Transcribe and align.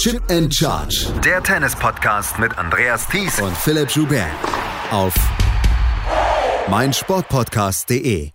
Chip 0.00 0.22
and 0.30 0.50
Charge. 0.50 1.12
Der 1.22 1.42
Tennis-Podcast 1.42 2.38
mit 2.38 2.56
Andreas 2.56 3.06
Thies 3.06 3.38
und 3.38 3.54
Philipp 3.54 3.90
Joubert. 3.90 4.30
Auf 4.90 5.14
meinsportpodcast.de. 6.70 8.30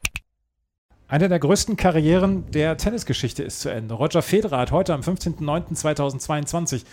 Eine 1.07 1.27
der 1.27 1.39
größten 1.39 1.75
Karrieren 1.75 2.51
der 2.51 2.77
Tennisgeschichte 2.77 3.41
ist 3.41 3.61
zu 3.61 3.69
Ende. 3.69 3.95
Roger 3.95 4.21
Federer 4.21 4.59
hat 4.59 4.71
heute 4.71 4.93
am 4.93 5.01
15.09.2022 5.01 6.83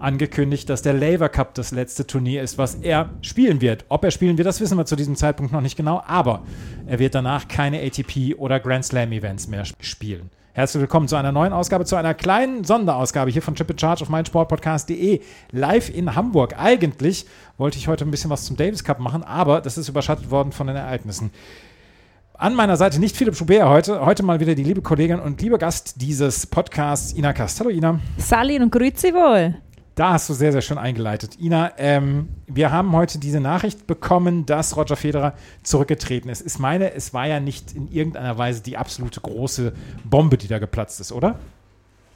angekündigt, 0.00 0.68
dass 0.68 0.82
der 0.82 0.94
Laver 0.94 1.28
Cup 1.28 1.54
das 1.54 1.70
letzte 1.70 2.04
Turnier 2.04 2.42
ist, 2.42 2.58
was 2.58 2.74
er 2.74 3.10
spielen 3.22 3.60
wird. 3.60 3.84
Ob 3.88 4.02
er 4.02 4.10
spielen 4.10 4.36
wird, 4.36 4.48
das 4.48 4.60
wissen 4.60 4.76
wir 4.76 4.86
zu 4.86 4.96
diesem 4.96 5.14
Zeitpunkt 5.14 5.52
noch 5.52 5.60
nicht 5.60 5.76
genau, 5.76 6.02
aber 6.04 6.42
er 6.88 6.98
wird 6.98 7.14
danach 7.14 7.46
keine 7.46 7.80
ATP 7.80 8.34
oder 8.36 8.58
Grand 8.58 8.84
Slam 8.84 9.12
Events 9.12 9.46
mehr 9.46 9.64
spielen. 9.80 10.30
Herzlich 10.58 10.80
willkommen 10.80 11.06
zu 11.06 11.14
einer 11.14 11.30
neuen 11.30 11.52
Ausgabe, 11.52 11.84
zu 11.84 11.94
einer 11.94 12.14
kleinen 12.14 12.64
Sonderausgabe 12.64 13.30
hier 13.30 13.42
von 13.42 13.54
Chip 13.54 13.80
Charge 13.80 14.02
auf 14.02 14.08
meinsportpodcast.de 14.08 15.20
live 15.52 15.88
in 15.88 16.16
Hamburg. 16.16 16.56
Eigentlich 16.58 17.26
wollte 17.58 17.78
ich 17.78 17.86
heute 17.86 18.04
ein 18.04 18.10
bisschen 18.10 18.28
was 18.28 18.44
zum 18.44 18.56
Davis 18.56 18.82
Cup 18.82 18.98
machen, 18.98 19.22
aber 19.22 19.60
das 19.60 19.78
ist 19.78 19.88
überschattet 19.88 20.32
worden 20.32 20.50
von 20.50 20.66
den 20.66 20.74
Ereignissen. 20.74 21.30
An 22.34 22.56
meiner 22.56 22.76
Seite 22.76 22.98
nicht 22.98 23.16
Philipp 23.16 23.36
Schubert 23.36 23.68
heute, 23.68 24.04
heute 24.04 24.24
mal 24.24 24.40
wieder 24.40 24.56
die 24.56 24.64
liebe 24.64 24.82
Kollegin 24.82 25.20
und 25.20 25.40
liebe 25.40 25.58
Gast 25.58 26.02
dieses 26.02 26.44
Podcasts, 26.48 27.16
Ina 27.16 27.32
Kast. 27.34 27.60
Hallo 27.60 27.70
Ina. 27.70 28.00
Sali 28.16 28.60
und 28.60 28.72
grüezi 28.72 29.14
wohl. 29.14 29.54
Da 29.98 30.12
hast 30.12 30.28
du 30.28 30.32
sehr, 30.32 30.52
sehr 30.52 30.60
schön 30.60 30.78
eingeleitet. 30.78 31.40
Ina, 31.40 31.72
ähm, 31.76 32.28
wir 32.46 32.70
haben 32.70 32.92
heute 32.92 33.18
diese 33.18 33.40
Nachricht 33.40 33.88
bekommen, 33.88 34.46
dass 34.46 34.76
Roger 34.76 34.94
Federer 34.94 35.34
zurückgetreten 35.64 36.30
ist. 36.30 36.46
Ich 36.46 36.60
meine, 36.60 36.94
es 36.94 37.12
war 37.14 37.26
ja 37.26 37.40
nicht 37.40 37.74
in 37.74 37.88
irgendeiner 37.88 38.38
Weise 38.38 38.62
die 38.62 38.76
absolute 38.76 39.20
große 39.20 39.72
Bombe, 40.04 40.38
die 40.38 40.46
da 40.46 40.60
geplatzt 40.60 41.00
ist, 41.00 41.10
oder? 41.10 41.40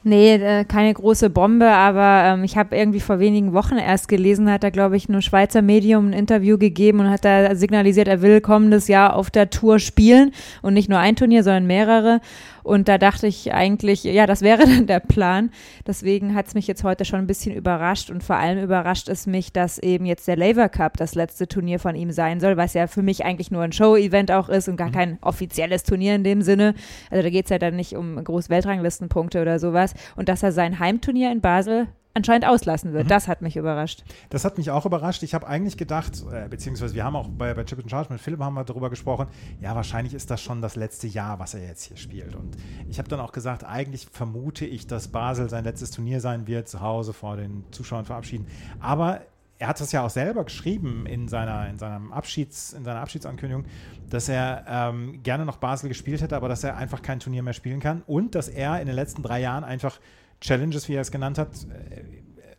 Nee, 0.05 0.35
äh, 0.35 0.65
keine 0.65 0.93
große 0.93 1.29
Bombe, 1.29 1.69
aber 1.69 2.33
ähm, 2.33 2.43
ich 2.43 2.57
habe 2.57 2.75
irgendwie 2.75 3.01
vor 3.01 3.19
wenigen 3.19 3.53
Wochen 3.53 3.77
erst 3.77 4.09
gelesen, 4.09 4.51
hat 4.51 4.63
er, 4.63 4.71
glaube 4.71 4.97
ich, 4.97 5.07
nur 5.07 5.21
Schweizer 5.21 5.61
Medium 5.61 6.09
ein 6.09 6.13
Interview 6.13 6.57
gegeben 6.57 6.99
und 7.01 7.09
hat 7.09 7.23
da 7.23 7.55
signalisiert, 7.55 8.09
er 8.09 8.21
will 8.21 8.41
kommendes 8.41 8.89
Jahr 8.89 9.15
auf 9.15 9.29
der 9.29 9.49
Tour 9.49 9.79
spielen 9.79 10.31
und 10.61 10.73
nicht 10.73 10.89
nur 10.89 10.99
ein 10.99 11.15
Turnier, 11.15 11.43
sondern 11.43 11.67
mehrere. 11.67 12.19
Und 12.63 12.87
da 12.87 12.97
dachte 12.97 13.27
ich 13.27 13.53
eigentlich, 13.53 14.03
ja, 14.03 14.25
das 14.25 14.41
wäre 14.41 14.63
dann 14.65 14.87
der 14.87 14.99
Plan. 14.99 15.51
Deswegen 15.85 16.33
hat 16.33 16.47
es 16.47 16.55
mich 16.55 16.67
jetzt 16.67 16.83
heute 16.83 17.05
schon 17.05 17.19
ein 17.19 17.27
bisschen 17.27 17.53
überrascht 17.53 18.09
und 18.09 18.23
vor 18.23 18.37
allem 18.37 18.63
überrascht 18.63 19.09
es 19.09 19.27
mich, 19.27 19.51
dass 19.51 19.77
eben 19.79 20.05
jetzt 20.05 20.27
der 20.27 20.37
Laver 20.37 20.69
Cup 20.69 20.97
das 20.97 21.15
letzte 21.15 21.47
Turnier 21.47 21.79
von 21.79 21.95
ihm 21.95 22.11
sein 22.11 22.39
soll, 22.39 22.57
was 22.57 22.73
ja 22.73 22.87
für 22.87 23.03
mich 23.03 23.25
eigentlich 23.25 23.51
nur 23.51 23.61
ein 23.61 23.73
Show-Event 23.73 24.31
auch 24.31 24.49
ist 24.49 24.67
und 24.67 24.77
gar 24.77 24.89
mhm. 24.89 24.93
kein 24.93 25.17
offizielles 25.21 25.83
Turnier 25.83 26.15
in 26.15 26.23
dem 26.23 26.41
Sinne. 26.41 26.73
Also 27.11 27.23
da 27.23 27.29
geht 27.29 27.45
es 27.45 27.49
ja 27.49 27.59
dann 27.59 27.75
nicht 27.75 27.95
um 27.95 28.23
groß 28.23 28.49
Weltranglistenpunkte 28.49 29.41
oder 29.41 29.59
sowas. 29.59 29.93
Und 30.15 30.29
dass 30.29 30.43
er 30.43 30.51
sein 30.51 30.79
Heimturnier 30.79 31.31
in 31.31 31.41
Basel 31.41 31.87
anscheinend 32.13 32.45
auslassen 32.47 32.93
wird. 32.93 33.05
Mhm. 33.05 33.09
Das 33.09 33.27
hat 33.27 33.41
mich 33.41 33.57
überrascht. 33.57 34.03
Das 34.29 34.45
hat 34.45 34.57
mich 34.57 34.69
auch 34.69 34.85
überrascht. 34.85 35.23
Ich 35.23 35.33
habe 35.33 35.47
eigentlich 35.47 35.77
gedacht, 35.77 36.23
äh, 36.31 36.47
beziehungsweise 36.47 36.93
wir 36.93 37.03
haben 37.03 37.15
auch 37.15 37.27
bei, 37.27 37.53
bei 37.53 37.63
Chip 37.63 37.79
and 37.79 37.89
Charge 37.89 38.11
mit 38.11 38.21
Philipp 38.21 38.39
haben 38.39 38.53
wir 38.53 38.63
darüber 38.63 38.89
gesprochen, 38.89 39.27
ja, 39.61 39.75
wahrscheinlich 39.75 40.13
ist 40.13 40.29
das 40.29 40.41
schon 40.41 40.61
das 40.61 40.75
letzte 40.75 41.07
Jahr, 41.07 41.39
was 41.39 41.53
er 41.53 41.65
jetzt 41.65 41.83
hier 41.83 41.97
spielt. 41.97 42.35
Und 42.35 42.55
ich 42.87 42.99
habe 42.99 43.09
dann 43.09 43.19
auch 43.19 43.31
gesagt, 43.31 43.63
eigentlich 43.63 44.07
vermute 44.11 44.65
ich, 44.65 44.85
dass 44.85 45.07
Basel 45.07 45.49
sein 45.49 45.63
letztes 45.63 45.91
Turnier 45.91 46.21
sein 46.21 46.47
wird, 46.47 46.67
zu 46.67 46.81
Hause 46.81 47.13
vor 47.13 47.35
den 47.35 47.63
Zuschauern 47.71 48.05
verabschieden. 48.05 48.45
Aber 48.79 49.21
er 49.59 49.69
hat 49.69 49.79
das 49.79 49.91
ja 49.91 50.03
auch 50.03 50.09
selber 50.09 50.43
geschrieben 50.43 51.05
in 51.05 51.27
seiner, 51.27 51.69
in 51.69 51.79
seinem 51.79 52.11
Abschieds, 52.11 52.73
in 52.73 52.83
seiner 52.83 52.99
Abschiedsankündigung, 52.99 53.65
dass 54.09 54.27
er 54.27 54.65
ähm, 54.67 55.23
gerne 55.23 55.45
noch 55.45 55.57
Basel 55.57 55.87
gespielt 55.87 56.21
hätte, 56.21 56.35
aber 56.35 56.49
dass 56.49 56.63
er 56.63 56.75
einfach 56.75 57.01
kein 57.01 57.19
Turnier 57.19 57.43
mehr 57.43 57.53
spielen 57.53 57.79
kann 57.79 58.03
und 58.05 58.35
dass 58.35 58.49
er 58.49 58.81
in 58.81 58.87
den 58.87 58.95
letzten 58.95 59.23
drei 59.23 59.39
Jahren 59.39 59.63
einfach 59.63 59.99
Challenges, 60.43 60.89
wie 60.89 60.95
er 60.95 61.01
es 61.01 61.11
genannt 61.11 61.37
hat, 61.37 61.49
äh, 61.89 62.03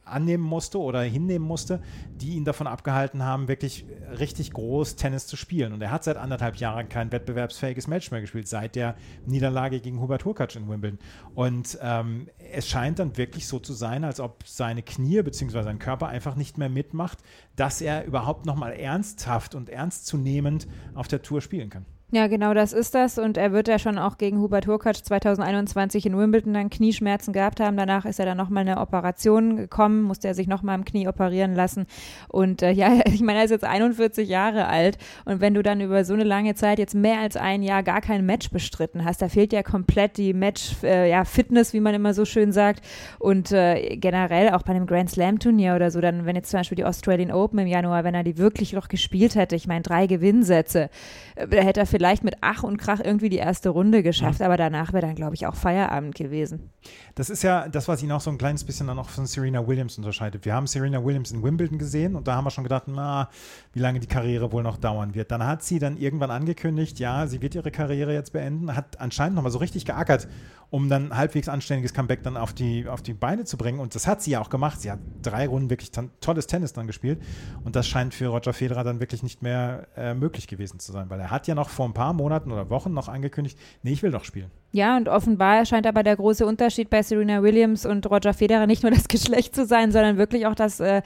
annehmen 0.04 0.44
musste 0.44 0.78
oder 0.78 1.02
hinnehmen 1.02 1.46
musste, 1.46 1.80
die 2.16 2.34
ihn 2.34 2.44
davon 2.44 2.66
abgehalten 2.66 3.22
haben, 3.22 3.48
wirklich 3.48 3.86
richtig 4.18 4.52
groß 4.52 4.96
Tennis 4.96 5.26
zu 5.26 5.36
spielen. 5.36 5.72
Und 5.72 5.82
er 5.82 5.90
hat 5.90 6.04
seit 6.04 6.16
anderthalb 6.16 6.56
Jahren 6.56 6.88
kein 6.88 7.10
wettbewerbsfähiges 7.12 7.86
Match 7.86 8.10
mehr 8.10 8.20
gespielt, 8.20 8.48
seit 8.48 8.74
der 8.76 8.96
Niederlage 9.26 9.80
gegen 9.80 10.00
Hubert 10.00 10.24
Hurkacz 10.24 10.56
in 10.56 10.68
Wimbledon. 10.68 10.98
Und 11.34 11.78
ähm, 11.82 12.28
es 12.52 12.68
scheint 12.68 12.98
dann 12.98 13.16
wirklich 13.16 13.46
so 13.46 13.58
zu 13.58 13.72
sein, 13.72 14.04
als 14.04 14.20
ob 14.20 14.46
seine 14.46 14.82
Knie 14.82 15.22
bzw. 15.22 15.62
sein 15.62 15.78
Körper 15.78 16.08
einfach 16.08 16.36
nicht 16.36 16.58
mehr 16.58 16.68
mitmacht, 16.68 17.18
dass 17.56 17.80
er 17.80 18.04
überhaupt 18.04 18.46
nochmal 18.46 18.72
ernsthaft 18.72 19.54
und 19.54 19.68
ernstzunehmend 19.68 20.66
auf 20.94 21.08
der 21.08 21.22
Tour 21.22 21.40
spielen 21.40 21.70
kann. 21.70 21.86
Ja, 22.14 22.28
genau 22.28 22.54
das 22.54 22.72
ist 22.72 22.94
das. 22.94 23.18
Und 23.18 23.36
er 23.36 23.50
wird 23.50 23.66
ja 23.66 23.80
schon 23.80 23.98
auch 23.98 24.18
gegen 24.18 24.38
Hubert 24.38 24.68
Hurkacz 24.68 25.02
2021 25.02 26.06
in 26.06 26.16
Wimbledon 26.16 26.54
dann 26.54 26.70
Knieschmerzen 26.70 27.32
gehabt 27.32 27.58
haben. 27.58 27.76
Danach 27.76 28.04
ist 28.04 28.20
er 28.20 28.24
dann 28.24 28.36
nochmal 28.36 28.60
eine 28.60 28.78
Operation 28.78 29.56
gekommen, 29.56 30.02
musste 30.02 30.28
er 30.28 30.34
sich 30.34 30.46
nochmal 30.46 30.78
im 30.78 30.84
Knie 30.84 31.08
operieren 31.08 31.56
lassen. 31.56 31.86
Und 32.28 32.62
äh, 32.62 32.70
ja, 32.70 33.00
ich 33.06 33.20
meine, 33.20 33.40
er 33.40 33.46
ist 33.46 33.50
jetzt 33.50 33.64
41 33.64 34.28
Jahre 34.28 34.68
alt. 34.68 34.96
Und 35.24 35.40
wenn 35.40 35.54
du 35.54 35.64
dann 35.64 35.80
über 35.80 36.04
so 36.04 36.14
eine 36.14 36.22
lange 36.22 36.54
Zeit 36.54 36.78
jetzt 36.78 36.94
mehr 36.94 37.18
als 37.18 37.36
ein 37.36 37.64
Jahr 37.64 37.82
gar 37.82 38.00
kein 38.00 38.24
Match 38.24 38.48
bestritten 38.50 39.04
hast, 39.04 39.20
da 39.20 39.28
fehlt 39.28 39.52
ja 39.52 39.64
komplett 39.64 40.16
die 40.16 40.34
Match-Fitness, 40.34 41.68
äh, 41.68 41.72
ja, 41.72 41.72
wie 41.72 41.80
man 41.80 41.94
immer 41.94 42.14
so 42.14 42.24
schön 42.24 42.52
sagt. 42.52 42.84
Und 43.18 43.50
äh, 43.50 43.96
generell 43.96 44.50
auch 44.50 44.62
bei 44.62 44.72
einem 44.72 44.86
Grand 44.86 45.10
Slam-Turnier 45.10 45.74
oder 45.74 45.90
so, 45.90 46.00
dann, 46.00 46.26
wenn 46.26 46.36
jetzt 46.36 46.50
zum 46.50 46.60
Beispiel 46.60 46.76
die 46.76 46.84
Australian 46.84 47.32
Open 47.32 47.58
im 47.58 47.66
Januar, 47.66 48.04
wenn 48.04 48.14
er 48.14 48.22
die 48.22 48.38
wirklich 48.38 48.72
noch 48.72 48.86
gespielt 48.86 49.34
hätte, 49.34 49.56
ich 49.56 49.66
meine, 49.66 49.82
drei 49.82 50.06
Gewinnsätze, 50.06 50.90
äh, 51.34 51.48
da 51.48 51.56
hätte 51.56 51.80
er 51.80 51.86
vielleicht 51.86 52.03
vielleicht 52.04 52.22
mit 52.22 52.36
Ach 52.42 52.62
und 52.62 52.76
Krach 52.76 53.00
irgendwie 53.02 53.30
die 53.30 53.38
erste 53.38 53.70
Runde 53.70 54.02
geschafft, 54.02 54.40
ja. 54.40 54.46
aber 54.46 54.58
danach 54.58 54.92
wäre 54.92 55.06
dann, 55.06 55.14
glaube 55.14 55.36
ich, 55.36 55.46
auch 55.46 55.54
Feierabend 55.54 56.14
gewesen. 56.14 56.68
Das 57.14 57.30
ist 57.30 57.42
ja 57.42 57.66
das, 57.66 57.88
was 57.88 58.02
ihn 58.02 58.12
auch 58.12 58.20
so 58.20 58.28
ein 58.28 58.36
kleines 58.36 58.62
bisschen 58.62 58.88
dann 58.88 58.98
auch 58.98 59.08
von 59.08 59.24
Serena 59.24 59.66
Williams 59.66 59.96
unterscheidet. 59.96 60.44
Wir 60.44 60.52
haben 60.52 60.66
Serena 60.66 61.02
Williams 61.02 61.32
in 61.32 61.42
Wimbledon 61.42 61.78
gesehen 61.78 62.14
und 62.14 62.28
da 62.28 62.34
haben 62.34 62.44
wir 62.44 62.50
schon 62.50 62.64
gedacht, 62.64 62.82
na, 62.88 63.30
wie 63.72 63.78
lange 63.78 64.00
die 64.00 64.06
Karriere 64.06 64.52
wohl 64.52 64.62
noch 64.62 64.76
dauern 64.76 65.14
wird. 65.14 65.30
Dann 65.30 65.46
hat 65.46 65.62
sie 65.62 65.78
dann 65.78 65.96
irgendwann 65.96 66.30
angekündigt, 66.30 66.98
ja, 66.98 67.26
sie 67.26 67.40
wird 67.40 67.54
ihre 67.54 67.70
Karriere 67.70 68.12
jetzt 68.12 68.34
beenden, 68.34 68.76
hat 68.76 69.00
anscheinend 69.00 69.36
nochmal 69.36 69.50
so 69.52 69.58
richtig 69.58 69.86
geackert, 69.86 70.28
um 70.74 70.88
dann 70.88 71.16
halbwegs 71.16 71.48
anständiges 71.48 71.94
Comeback 71.94 72.24
dann 72.24 72.36
auf 72.36 72.52
die, 72.52 72.88
auf 72.88 73.00
die 73.00 73.14
Beine 73.14 73.44
zu 73.44 73.56
bringen. 73.56 73.78
Und 73.78 73.94
das 73.94 74.08
hat 74.08 74.22
sie 74.22 74.32
ja 74.32 74.40
auch 74.40 74.50
gemacht. 74.50 74.80
Sie 74.80 74.90
hat 74.90 74.98
drei 75.22 75.46
Runden 75.46 75.70
wirklich 75.70 75.92
tolles 76.20 76.48
Tennis 76.48 76.72
dann 76.72 76.88
gespielt. 76.88 77.22
Und 77.62 77.76
das 77.76 77.86
scheint 77.86 78.12
für 78.12 78.26
Roger 78.26 78.52
Federer 78.52 78.82
dann 78.82 78.98
wirklich 78.98 79.22
nicht 79.22 79.40
mehr 79.40 79.86
äh, 79.96 80.14
möglich 80.14 80.48
gewesen 80.48 80.80
zu 80.80 80.90
sein, 80.90 81.10
weil 81.10 81.20
er 81.20 81.30
hat 81.30 81.46
ja 81.46 81.54
noch 81.54 81.68
vor 81.68 81.86
ein 81.86 81.94
paar 81.94 82.12
Monaten 82.12 82.50
oder 82.50 82.70
Wochen 82.70 82.92
noch 82.92 83.06
angekündigt, 83.06 83.56
nee, 83.84 83.92
ich 83.92 84.02
will 84.02 84.10
doch 84.10 84.24
spielen. 84.24 84.50
Ja, 84.72 84.96
und 84.96 85.08
offenbar 85.08 85.64
scheint 85.64 85.86
aber 85.86 86.02
der 86.02 86.16
große 86.16 86.44
Unterschied 86.44 86.90
bei 86.90 87.04
Serena 87.04 87.44
Williams 87.44 87.86
und 87.86 88.10
Roger 88.10 88.34
Federer 88.34 88.66
nicht 88.66 88.82
nur 88.82 88.90
das 88.90 89.06
Geschlecht 89.08 89.54
zu 89.54 89.66
sein, 89.66 89.92
sondern 89.92 90.16
wirklich 90.16 90.44
auch 90.48 90.56
das 90.56 90.80
äh, 90.80 91.02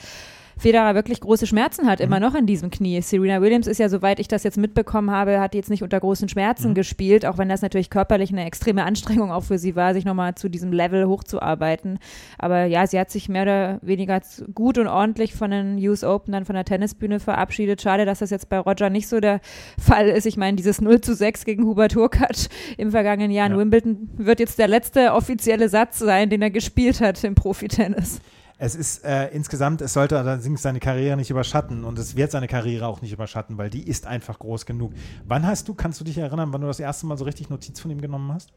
Federer 0.58 0.94
wirklich 0.94 1.20
große 1.20 1.46
Schmerzen 1.46 1.86
hat, 1.86 2.00
mhm. 2.00 2.06
immer 2.06 2.20
noch 2.20 2.34
in 2.34 2.46
diesem 2.46 2.70
Knie. 2.70 3.00
Serena 3.00 3.40
Williams 3.40 3.66
ist 3.66 3.78
ja, 3.78 3.88
soweit 3.88 4.18
ich 4.18 4.28
das 4.28 4.42
jetzt 4.42 4.58
mitbekommen 4.58 5.10
habe, 5.10 5.40
hat 5.40 5.54
jetzt 5.54 5.70
nicht 5.70 5.82
unter 5.82 6.00
großen 6.00 6.28
Schmerzen 6.28 6.70
mhm. 6.70 6.74
gespielt, 6.74 7.24
auch 7.24 7.38
wenn 7.38 7.48
das 7.48 7.62
natürlich 7.62 7.90
körperlich 7.90 8.30
eine 8.30 8.44
extreme 8.44 8.84
Anstrengung 8.84 9.30
auch 9.30 9.44
für 9.44 9.58
sie 9.58 9.76
war, 9.76 9.94
sich 9.94 10.04
nochmal 10.04 10.34
zu 10.34 10.48
diesem 10.48 10.72
Level 10.72 11.06
hochzuarbeiten. 11.06 11.98
Aber 12.38 12.64
ja, 12.64 12.86
sie 12.86 12.98
hat 12.98 13.10
sich 13.10 13.28
mehr 13.28 13.42
oder 13.42 13.78
weniger 13.82 14.20
gut 14.54 14.78
und 14.78 14.88
ordentlich 14.88 15.34
von 15.34 15.50
den 15.50 15.78
US 15.88 16.04
Open, 16.04 16.32
dann 16.32 16.44
von 16.44 16.54
der 16.54 16.64
Tennisbühne 16.64 17.20
verabschiedet. 17.20 17.80
Schade, 17.80 18.04
dass 18.04 18.18
das 18.18 18.30
jetzt 18.30 18.48
bei 18.48 18.58
Roger 18.58 18.90
nicht 18.90 19.08
so 19.08 19.20
der 19.20 19.40
Fall 19.78 20.08
ist. 20.08 20.26
Ich 20.26 20.36
meine, 20.36 20.56
dieses 20.56 20.80
0 20.80 21.00
zu 21.00 21.14
6 21.14 21.44
gegen 21.44 21.64
Hubert 21.64 21.94
Hurkacz 21.94 22.48
im 22.76 22.90
vergangenen 22.90 23.30
Jahr 23.30 23.46
in 23.46 23.52
ja. 23.52 23.58
Wimbledon 23.58 24.08
wird 24.16 24.40
jetzt 24.40 24.58
der 24.58 24.68
letzte 24.68 25.12
offizielle 25.12 25.68
Satz 25.68 25.98
sein, 25.98 26.30
den 26.30 26.42
er 26.42 26.50
gespielt 26.50 27.00
hat 27.00 27.22
im 27.24 27.34
Profitennis 27.34 28.20
es 28.58 28.74
ist 28.74 29.04
äh, 29.04 29.28
insgesamt, 29.28 29.80
es 29.80 29.92
sollte 29.92 30.18
allerdings 30.18 30.62
seine 30.62 30.80
Karriere 30.80 31.16
nicht 31.16 31.30
überschatten 31.30 31.84
und 31.84 31.98
es 31.98 32.16
wird 32.16 32.32
seine 32.32 32.48
Karriere 32.48 32.88
auch 32.88 33.00
nicht 33.00 33.12
überschatten, 33.12 33.56
weil 33.56 33.70
die 33.70 33.88
ist 33.88 34.06
einfach 34.06 34.38
groß 34.40 34.66
genug. 34.66 34.92
Wann 35.24 35.46
hast 35.46 35.68
du, 35.68 35.74
kannst 35.74 36.00
du 36.00 36.04
dich 36.04 36.18
erinnern, 36.18 36.52
wann 36.52 36.60
du 36.60 36.66
das 36.66 36.80
erste 36.80 37.06
Mal 37.06 37.16
so 37.16 37.24
richtig 37.24 37.50
Notiz 37.50 37.78
von 37.78 37.90
ihm 37.90 38.00
genommen 38.00 38.32
hast? 38.32 38.52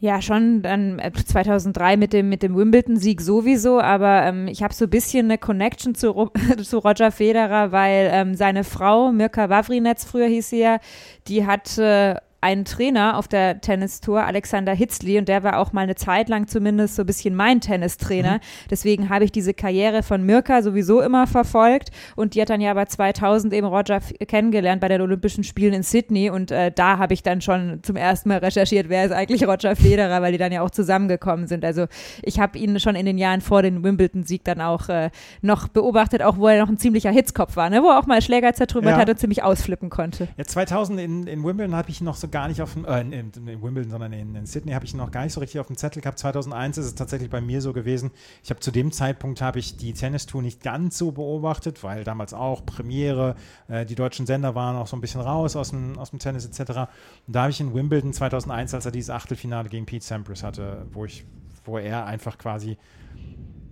Ja, 0.00 0.20
schon 0.20 0.62
dann 0.62 1.00
2003 1.14 1.92
äh, 1.92 1.96
mit 1.96 2.12
dem, 2.12 2.28
mit 2.28 2.42
dem 2.42 2.56
Wimbledon-Sieg 2.56 3.20
sowieso, 3.20 3.80
aber 3.80 4.24
ähm, 4.24 4.48
ich 4.48 4.64
habe 4.64 4.74
so 4.74 4.86
ein 4.86 4.90
bisschen 4.90 5.26
eine 5.26 5.38
Connection 5.38 5.94
zu, 5.94 6.28
zu 6.64 6.78
Roger 6.78 7.12
Federer, 7.12 7.70
weil 7.70 8.10
ähm, 8.10 8.34
seine 8.34 8.64
Frau, 8.64 9.12
Mirka 9.12 9.48
Wawrinetz 9.48 10.04
früher 10.04 10.26
hieß 10.26 10.50
sie 10.50 10.58
ja, 10.58 10.80
die 11.28 11.46
hat 11.46 11.78
äh, 11.78 12.16
einen 12.42 12.64
Trainer 12.64 13.16
auf 13.16 13.28
der 13.28 13.60
Tennistour, 13.60 14.24
Alexander 14.24 14.74
Hitzli, 14.74 15.16
und 15.16 15.28
der 15.28 15.44
war 15.44 15.58
auch 15.58 15.72
mal 15.72 15.82
eine 15.82 15.94
Zeit 15.94 16.28
lang 16.28 16.48
zumindest 16.48 16.96
so 16.96 17.02
ein 17.04 17.06
bisschen 17.06 17.36
mein 17.36 17.60
Tennistrainer. 17.60 18.34
Mhm. 18.34 18.68
Deswegen 18.68 19.08
habe 19.08 19.24
ich 19.24 19.32
diese 19.32 19.54
Karriere 19.54 20.02
von 20.02 20.26
Mirka 20.26 20.60
sowieso 20.60 21.00
immer 21.00 21.28
verfolgt 21.28 21.90
und 22.16 22.34
die 22.34 22.42
hat 22.42 22.50
dann 22.50 22.60
ja 22.60 22.72
aber 22.72 22.86
2000 22.86 23.54
eben 23.54 23.66
Roger 23.66 24.00
kennengelernt 24.26 24.80
bei 24.80 24.88
den 24.88 25.00
Olympischen 25.00 25.44
Spielen 25.44 25.72
in 25.72 25.84
Sydney 25.84 26.30
und 26.30 26.50
äh, 26.50 26.72
da 26.72 26.98
habe 26.98 27.14
ich 27.14 27.22
dann 27.22 27.40
schon 27.40 27.80
zum 27.82 27.94
ersten 27.94 28.28
Mal 28.28 28.38
recherchiert, 28.38 28.88
wer 28.88 29.04
ist 29.04 29.12
eigentlich 29.12 29.46
Roger 29.46 29.76
Federer, 29.76 30.20
weil 30.20 30.32
die 30.32 30.38
dann 30.38 30.50
ja 30.50 30.62
auch 30.62 30.70
zusammengekommen 30.70 31.46
sind. 31.46 31.64
Also 31.64 31.86
ich 32.22 32.40
habe 32.40 32.58
ihn 32.58 32.80
schon 32.80 32.96
in 32.96 33.06
den 33.06 33.18
Jahren 33.18 33.40
vor 33.40 33.62
dem 33.62 33.84
Wimbledon-Sieg 33.84 34.42
dann 34.42 34.60
auch 34.60 34.88
äh, 34.88 35.10
noch 35.42 35.68
beobachtet, 35.68 36.22
auch 36.22 36.38
wo 36.38 36.48
er 36.48 36.60
noch 36.60 36.68
ein 36.68 36.78
ziemlicher 36.78 37.12
Hitzkopf 37.12 37.54
war, 37.54 37.70
ne? 37.70 37.84
wo 37.84 37.90
er 37.90 38.00
auch 38.00 38.06
mal 38.06 38.20
Schläger 38.20 38.52
zertrümmert 38.52 38.94
ja. 38.94 38.98
hat 38.98 39.08
und 39.08 39.18
ziemlich 39.18 39.44
ausflippen 39.44 39.90
konnte. 39.90 40.26
Ja, 40.36 40.44
2000 40.44 40.98
in, 40.98 41.26
in 41.28 41.44
Wimbledon 41.44 41.76
habe 41.76 41.90
ich 41.90 42.00
noch 42.00 42.16
so 42.16 42.31
gar 42.32 42.48
nicht 42.48 42.60
auf 42.60 42.72
dem, 42.72 42.84
äh, 42.84 43.00
in, 43.00 43.12
in, 43.12 43.62
Wimbledon, 43.62 43.90
sondern 43.90 44.12
in, 44.12 44.34
in 44.34 44.46
Sydney 44.46 44.72
habe 44.72 44.84
ich 44.84 44.94
noch 44.94 45.10
gar 45.10 45.22
nicht 45.22 45.32
so 45.32 45.40
richtig 45.40 45.60
auf 45.60 45.68
dem 45.68 45.76
Zettel 45.76 46.02
gehabt. 46.02 46.18
2001 46.18 46.78
ist 46.78 46.86
es 46.86 46.94
tatsächlich 46.94 47.30
bei 47.30 47.40
mir 47.40 47.60
so 47.60 47.72
gewesen. 47.72 48.10
Ich 48.42 48.50
habe 48.50 48.60
zu 48.60 48.70
dem 48.70 48.90
Zeitpunkt 48.90 49.40
habe 49.40 49.58
ich 49.58 49.76
die 49.76 49.92
Tennis-Tour 49.92 50.42
nicht 50.42 50.62
ganz 50.62 50.98
so 50.98 51.12
beobachtet, 51.12 51.84
weil 51.84 52.02
damals 52.04 52.34
auch 52.34 52.66
Premiere, 52.66 53.36
äh, 53.68 53.86
die 53.86 53.94
deutschen 53.94 54.26
Sender 54.26 54.54
waren 54.54 54.76
auch 54.76 54.86
so 54.86 54.96
ein 54.96 55.00
bisschen 55.00 55.20
raus 55.20 55.54
aus 55.54 55.70
dem, 55.70 55.98
aus 55.98 56.10
dem 56.10 56.18
Tennis 56.18 56.44
etc. 56.44 56.70
Und 56.70 56.88
da 57.28 57.42
habe 57.42 57.50
ich 57.50 57.60
in 57.60 57.74
Wimbledon 57.74 58.12
2001, 58.12 58.74
als 58.74 58.86
er 58.86 58.92
dieses 58.92 59.10
Achtelfinale 59.10 59.68
gegen 59.68 59.86
Pete 59.86 60.04
Sampras 60.04 60.42
hatte, 60.42 60.86
wo 60.90 61.04
ich, 61.04 61.24
wo 61.64 61.78
er 61.78 62.06
einfach 62.06 62.38
quasi 62.38 62.76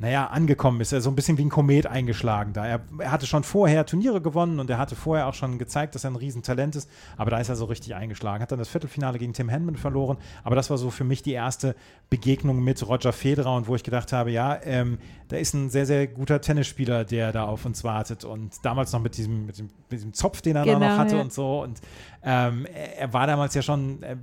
naja, 0.00 0.28
angekommen 0.28 0.80
ist. 0.80 0.92
Er 0.92 1.02
so 1.02 1.10
ein 1.10 1.14
bisschen 1.14 1.36
wie 1.36 1.44
ein 1.44 1.50
Komet 1.50 1.86
eingeschlagen 1.86 2.54
da. 2.54 2.66
Er, 2.66 2.80
er, 2.98 3.12
hatte 3.12 3.26
schon 3.26 3.44
vorher 3.44 3.84
Turniere 3.84 4.22
gewonnen 4.22 4.58
und 4.58 4.70
er 4.70 4.78
hatte 4.78 4.96
vorher 4.96 5.26
auch 5.26 5.34
schon 5.34 5.58
gezeigt, 5.58 5.94
dass 5.94 6.04
er 6.04 6.10
ein 6.10 6.16
Riesentalent 6.16 6.74
ist, 6.74 6.88
aber 7.18 7.30
da 7.30 7.38
ist 7.38 7.50
er 7.50 7.56
so 7.56 7.66
richtig 7.66 7.94
eingeschlagen. 7.94 8.42
Hat 8.42 8.50
dann 8.50 8.58
das 8.58 8.70
Viertelfinale 8.70 9.18
gegen 9.18 9.34
Tim 9.34 9.50
Henman 9.50 9.76
verloren, 9.76 10.16
aber 10.42 10.56
das 10.56 10.70
war 10.70 10.78
so 10.78 10.90
für 10.90 11.04
mich 11.04 11.22
die 11.22 11.32
erste 11.32 11.76
Begegnung 12.08 12.64
mit 12.64 12.88
Roger 12.88 13.12
Federer 13.12 13.54
und 13.54 13.68
wo 13.68 13.76
ich 13.76 13.84
gedacht 13.84 14.14
habe, 14.14 14.30
ja, 14.30 14.58
ähm, 14.64 14.96
da 15.28 15.36
ist 15.36 15.52
ein 15.52 15.68
sehr, 15.68 15.84
sehr 15.84 16.06
guter 16.06 16.40
Tennisspieler, 16.40 17.04
der 17.04 17.32
da 17.32 17.44
auf 17.44 17.66
uns 17.66 17.84
wartet 17.84 18.24
und 18.24 18.54
damals 18.64 18.92
noch 18.94 19.02
mit 19.02 19.18
diesem, 19.18 19.44
mit 19.44 19.58
dem, 19.58 19.66
mit 19.66 19.92
diesem 19.92 20.14
Zopf, 20.14 20.40
den 20.40 20.56
er 20.56 20.64
genau, 20.64 20.78
noch 20.78 20.96
hatte 20.96 21.16
ja. 21.16 21.20
und 21.20 21.30
so 21.30 21.62
und 21.62 21.78
ähm, 22.22 22.66
er, 22.74 23.00
er, 23.00 23.12
war 23.12 23.26
damals 23.26 23.52
ja 23.52 23.60
schon, 23.60 24.02
er 24.02 24.16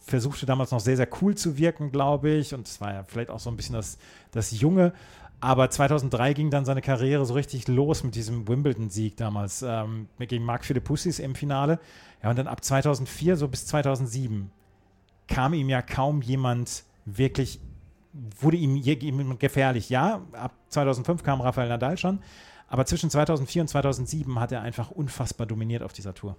versuchte 0.00 0.44
damals 0.44 0.72
noch 0.72 0.80
sehr, 0.80 0.96
sehr 0.96 1.08
cool 1.22 1.36
zu 1.36 1.56
wirken, 1.56 1.92
glaube 1.92 2.30
ich 2.30 2.52
und 2.52 2.66
es 2.66 2.80
war 2.80 2.92
ja 2.92 3.04
vielleicht 3.04 3.30
auch 3.30 3.38
so 3.38 3.48
ein 3.48 3.56
bisschen 3.56 3.76
das, 3.76 3.96
das 4.32 4.60
Junge 4.60 4.92
aber 5.40 5.70
2003 5.70 6.34
ging 6.34 6.50
dann 6.50 6.64
seine 6.64 6.82
Karriere 6.82 7.24
so 7.24 7.34
richtig 7.34 7.66
los 7.66 8.04
mit 8.04 8.14
diesem 8.14 8.46
Wimbledon-Sieg 8.46 9.16
damals 9.16 9.62
ähm, 9.62 10.08
gegen 10.18 10.44
Mark 10.44 10.64
Philippussis 10.64 11.18
im 11.18 11.34
Finale. 11.34 11.80
Ja, 12.22 12.30
und 12.30 12.38
dann 12.38 12.46
ab 12.46 12.62
2004 12.62 13.36
so 13.36 13.48
bis 13.48 13.66
2007 13.66 14.50
kam 15.28 15.54
ihm 15.54 15.70
ja 15.70 15.80
kaum 15.80 16.20
jemand 16.20 16.84
wirklich, 17.06 17.60
wurde 18.38 18.58
ihm 18.58 18.76
jemand 18.76 19.40
gefährlich. 19.40 19.88
Ja, 19.88 20.20
ab 20.32 20.52
2005 20.68 21.22
kam 21.22 21.40
Rafael 21.40 21.68
Nadal 21.68 21.96
schon, 21.96 22.20
aber 22.68 22.84
zwischen 22.84 23.08
2004 23.08 23.62
und 23.62 23.68
2007 23.68 24.38
hat 24.38 24.52
er 24.52 24.60
einfach 24.60 24.90
unfassbar 24.90 25.46
dominiert 25.46 25.82
auf 25.82 25.94
dieser 25.94 26.14
Tour. 26.14 26.36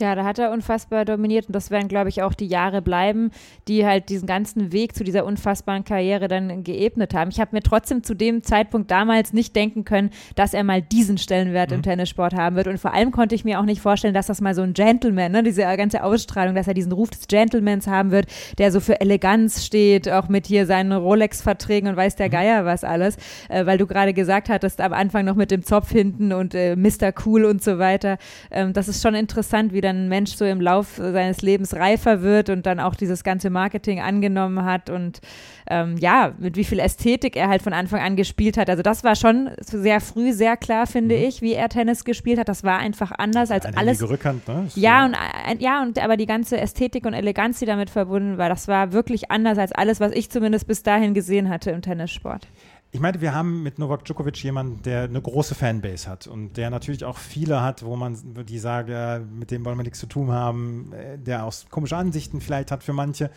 Ja, 0.00 0.14
da 0.14 0.24
hat 0.24 0.38
er 0.38 0.50
unfassbar 0.50 1.04
dominiert 1.04 1.46
und 1.48 1.54
das 1.54 1.70
werden, 1.70 1.86
glaube 1.86 2.08
ich, 2.08 2.22
auch 2.22 2.32
die 2.32 2.46
Jahre 2.46 2.80
bleiben, 2.80 3.30
die 3.68 3.84
halt 3.86 4.08
diesen 4.08 4.26
ganzen 4.26 4.72
Weg 4.72 4.96
zu 4.96 5.04
dieser 5.04 5.26
unfassbaren 5.26 5.84
Karriere 5.84 6.28
dann 6.28 6.64
geebnet 6.64 7.12
haben. 7.12 7.30
Ich 7.30 7.38
habe 7.38 7.54
mir 7.54 7.60
trotzdem 7.60 8.02
zu 8.02 8.14
dem 8.14 8.42
Zeitpunkt 8.42 8.90
damals 8.90 9.34
nicht 9.34 9.54
denken 9.54 9.84
können, 9.84 10.10
dass 10.34 10.54
er 10.54 10.64
mal 10.64 10.80
diesen 10.80 11.18
Stellenwert 11.18 11.70
mhm. 11.70 11.76
im 11.76 11.82
Tennissport 11.82 12.34
haben 12.34 12.56
wird 12.56 12.68
und 12.68 12.78
vor 12.78 12.94
allem 12.94 13.10
konnte 13.10 13.34
ich 13.34 13.44
mir 13.44 13.60
auch 13.60 13.66
nicht 13.66 13.82
vorstellen, 13.82 14.14
dass 14.14 14.28
das 14.28 14.40
mal 14.40 14.54
so 14.54 14.62
ein 14.62 14.72
Gentleman, 14.72 15.30
ne, 15.30 15.42
diese 15.42 15.60
ganze 15.62 16.02
Ausstrahlung, 16.02 16.54
dass 16.54 16.68
er 16.68 16.74
diesen 16.74 16.92
Ruf 16.92 17.10
des 17.10 17.28
Gentlemans 17.28 17.86
haben 17.86 18.12
wird, 18.12 18.26
der 18.56 18.72
so 18.72 18.80
für 18.80 18.98
Eleganz 18.98 19.62
steht, 19.64 20.08
auch 20.10 20.28
mit 20.28 20.46
hier 20.46 20.64
seinen 20.64 20.92
Rolex-Verträgen 20.92 21.90
und 21.90 21.96
weiß 21.96 22.16
der 22.16 22.28
mhm. 22.28 22.32
Geier 22.32 22.64
was 22.64 22.82
alles, 22.82 23.16
äh, 23.50 23.66
weil 23.66 23.76
du 23.76 23.86
gerade 23.86 24.14
gesagt 24.14 24.48
hattest, 24.48 24.80
am 24.80 24.94
Anfang 24.94 25.26
noch 25.26 25.36
mit 25.36 25.50
dem 25.50 25.62
Zopf 25.62 25.90
hinten 25.90 26.32
und 26.32 26.54
äh, 26.54 26.76
Mr. 26.76 27.12
Cool 27.26 27.44
und 27.44 27.62
so 27.62 27.78
weiter. 27.78 28.16
Ähm, 28.50 28.72
das 28.72 28.88
ist 28.88 29.02
schon 29.02 29.14
interessant, 29.14 29.74
wie 29.74 29.81
dann 29.82 30.04
ein 30.04 30.08
Mensch 30.08 30.34
so 30.34 30.44
im 30.44 30.60
Lauf 30.60 30.96
seines 30.96 31.42
Lebens 31.42 31.74
reifer 31.74 32.22
wird 32.22 32.48
und 32.48 32.64
dann 32.64 32.80
auch 32.80 32.94
dieses 32.94 33.24
ganze 33.24 33.50
Marketing 33.50 34.00
angenommen 34.00 34.64
hat 34.64 34.88
und 34.88 35.20
ähm, 35.68 35.96
ja, 35.98 36.32
mit 36.38 36.56
wie 36.56 36.64
viel 36.64 36.78
Ästhetik 36.78 37.36
er 37.36 37.48
halt 37.48 37.62
von 37.62 37.72
Anfang 37.72 38.00
an 38.00 38.16
gespielt 38.16 38.56
hat. 38.56 38.68
Also 38.68 38.82
das 38.82 39.04
war 39.04 39.16
schon 39.16 39.50
sehr 39.60 40.00
früh 40.00 40.32
sehr 40.32 40.56
klar, 40.56 40.86
finde 40.86 41.16
mhm. 41.16 41.24
ich, 41.24 41.42
wie 41.42 41.52
er 41.52 41.68
Tennis 41.68 42.04
gespielt 42.04 42.38
hat. 42.38 42.48
Das 42.48 42.64
war 42.64 42.78
einfach 42.78 43.12
anders 43.16 43.50
als 43.50 43.66
Eine 43.66 43.76
alles. 43.76 44.02
Rückhand, 44.02 44.46
ne? 44.48 44.68
Ja, 44.74 45.04
und 45.04 45.14
äh, 45.14 45.56
ja, 45.58 45.82
und 45.82 45.98
aber 45.98 46.16
die 46.16 46.26
ganze 46.26 46.58
Ästhetik 46.58 47.06
und 47.06 47.14
Eleganz, 47.14 47.58
die 47.58 47.66
damit 47.66 47.90
verbunden 47.90 48.38
war, 48.38 48.48
das 48.48 48.68
war 48.68 48.92
wirklich 48.92 49.30
anders 49.30 49.58
als 49.58 49.72
alles, 49.72 50.00
was 50.00 50.12
ich 50.12 50.30
zumindest 50.30 50.66
bis 50.66 50.82
dahin 50.82 51.14
gesehen 51.14 51.48
hatte 51.48 51.70
im 51.70 51.82
Tennissport. 51.82 52.48
Ich 52.94 53.00
meinte, 53.00 53.22
wir 53.22 53.34
haben 53.34 53.62
mit 53.62 53.78
Novak 53.78 54.04
Djokovic 54.04 54.44
jemanden, 54.44 54.82
der 54.82 55.04
eine 55.04 55.22
große 55.22 55.54
Fanbase 55.54 56.10
hat 56.10 56.26
und 56.26 56.58
der 56.58 56.68
natürlich 56.68 57.06
auch 57.06 57.16
viele 57.16 57.62
hat, 57.62 57.82
wo 57.82 57.96
man 57.96 58.18
die 58.44 58.58
sage, 58.58 59.26
mit 59.32 59.50
dem 59.50 59.64
wollen 59.64 59.78
wir 59.78 59.82
nichts 59.82 59.98
zu 59.98 60.06
tun 60.06 60.30
haben, 60.30 60.92
äh, 60.92 61.16
der 61.16 61.44
auch 61.44 61.54
komische 61.70 61.96
Ansichten 61.96 62.42
vielleicht 62.42 62.70
hat 62.70 62.84
für 62.84 62.92
manche. 62.92 63.30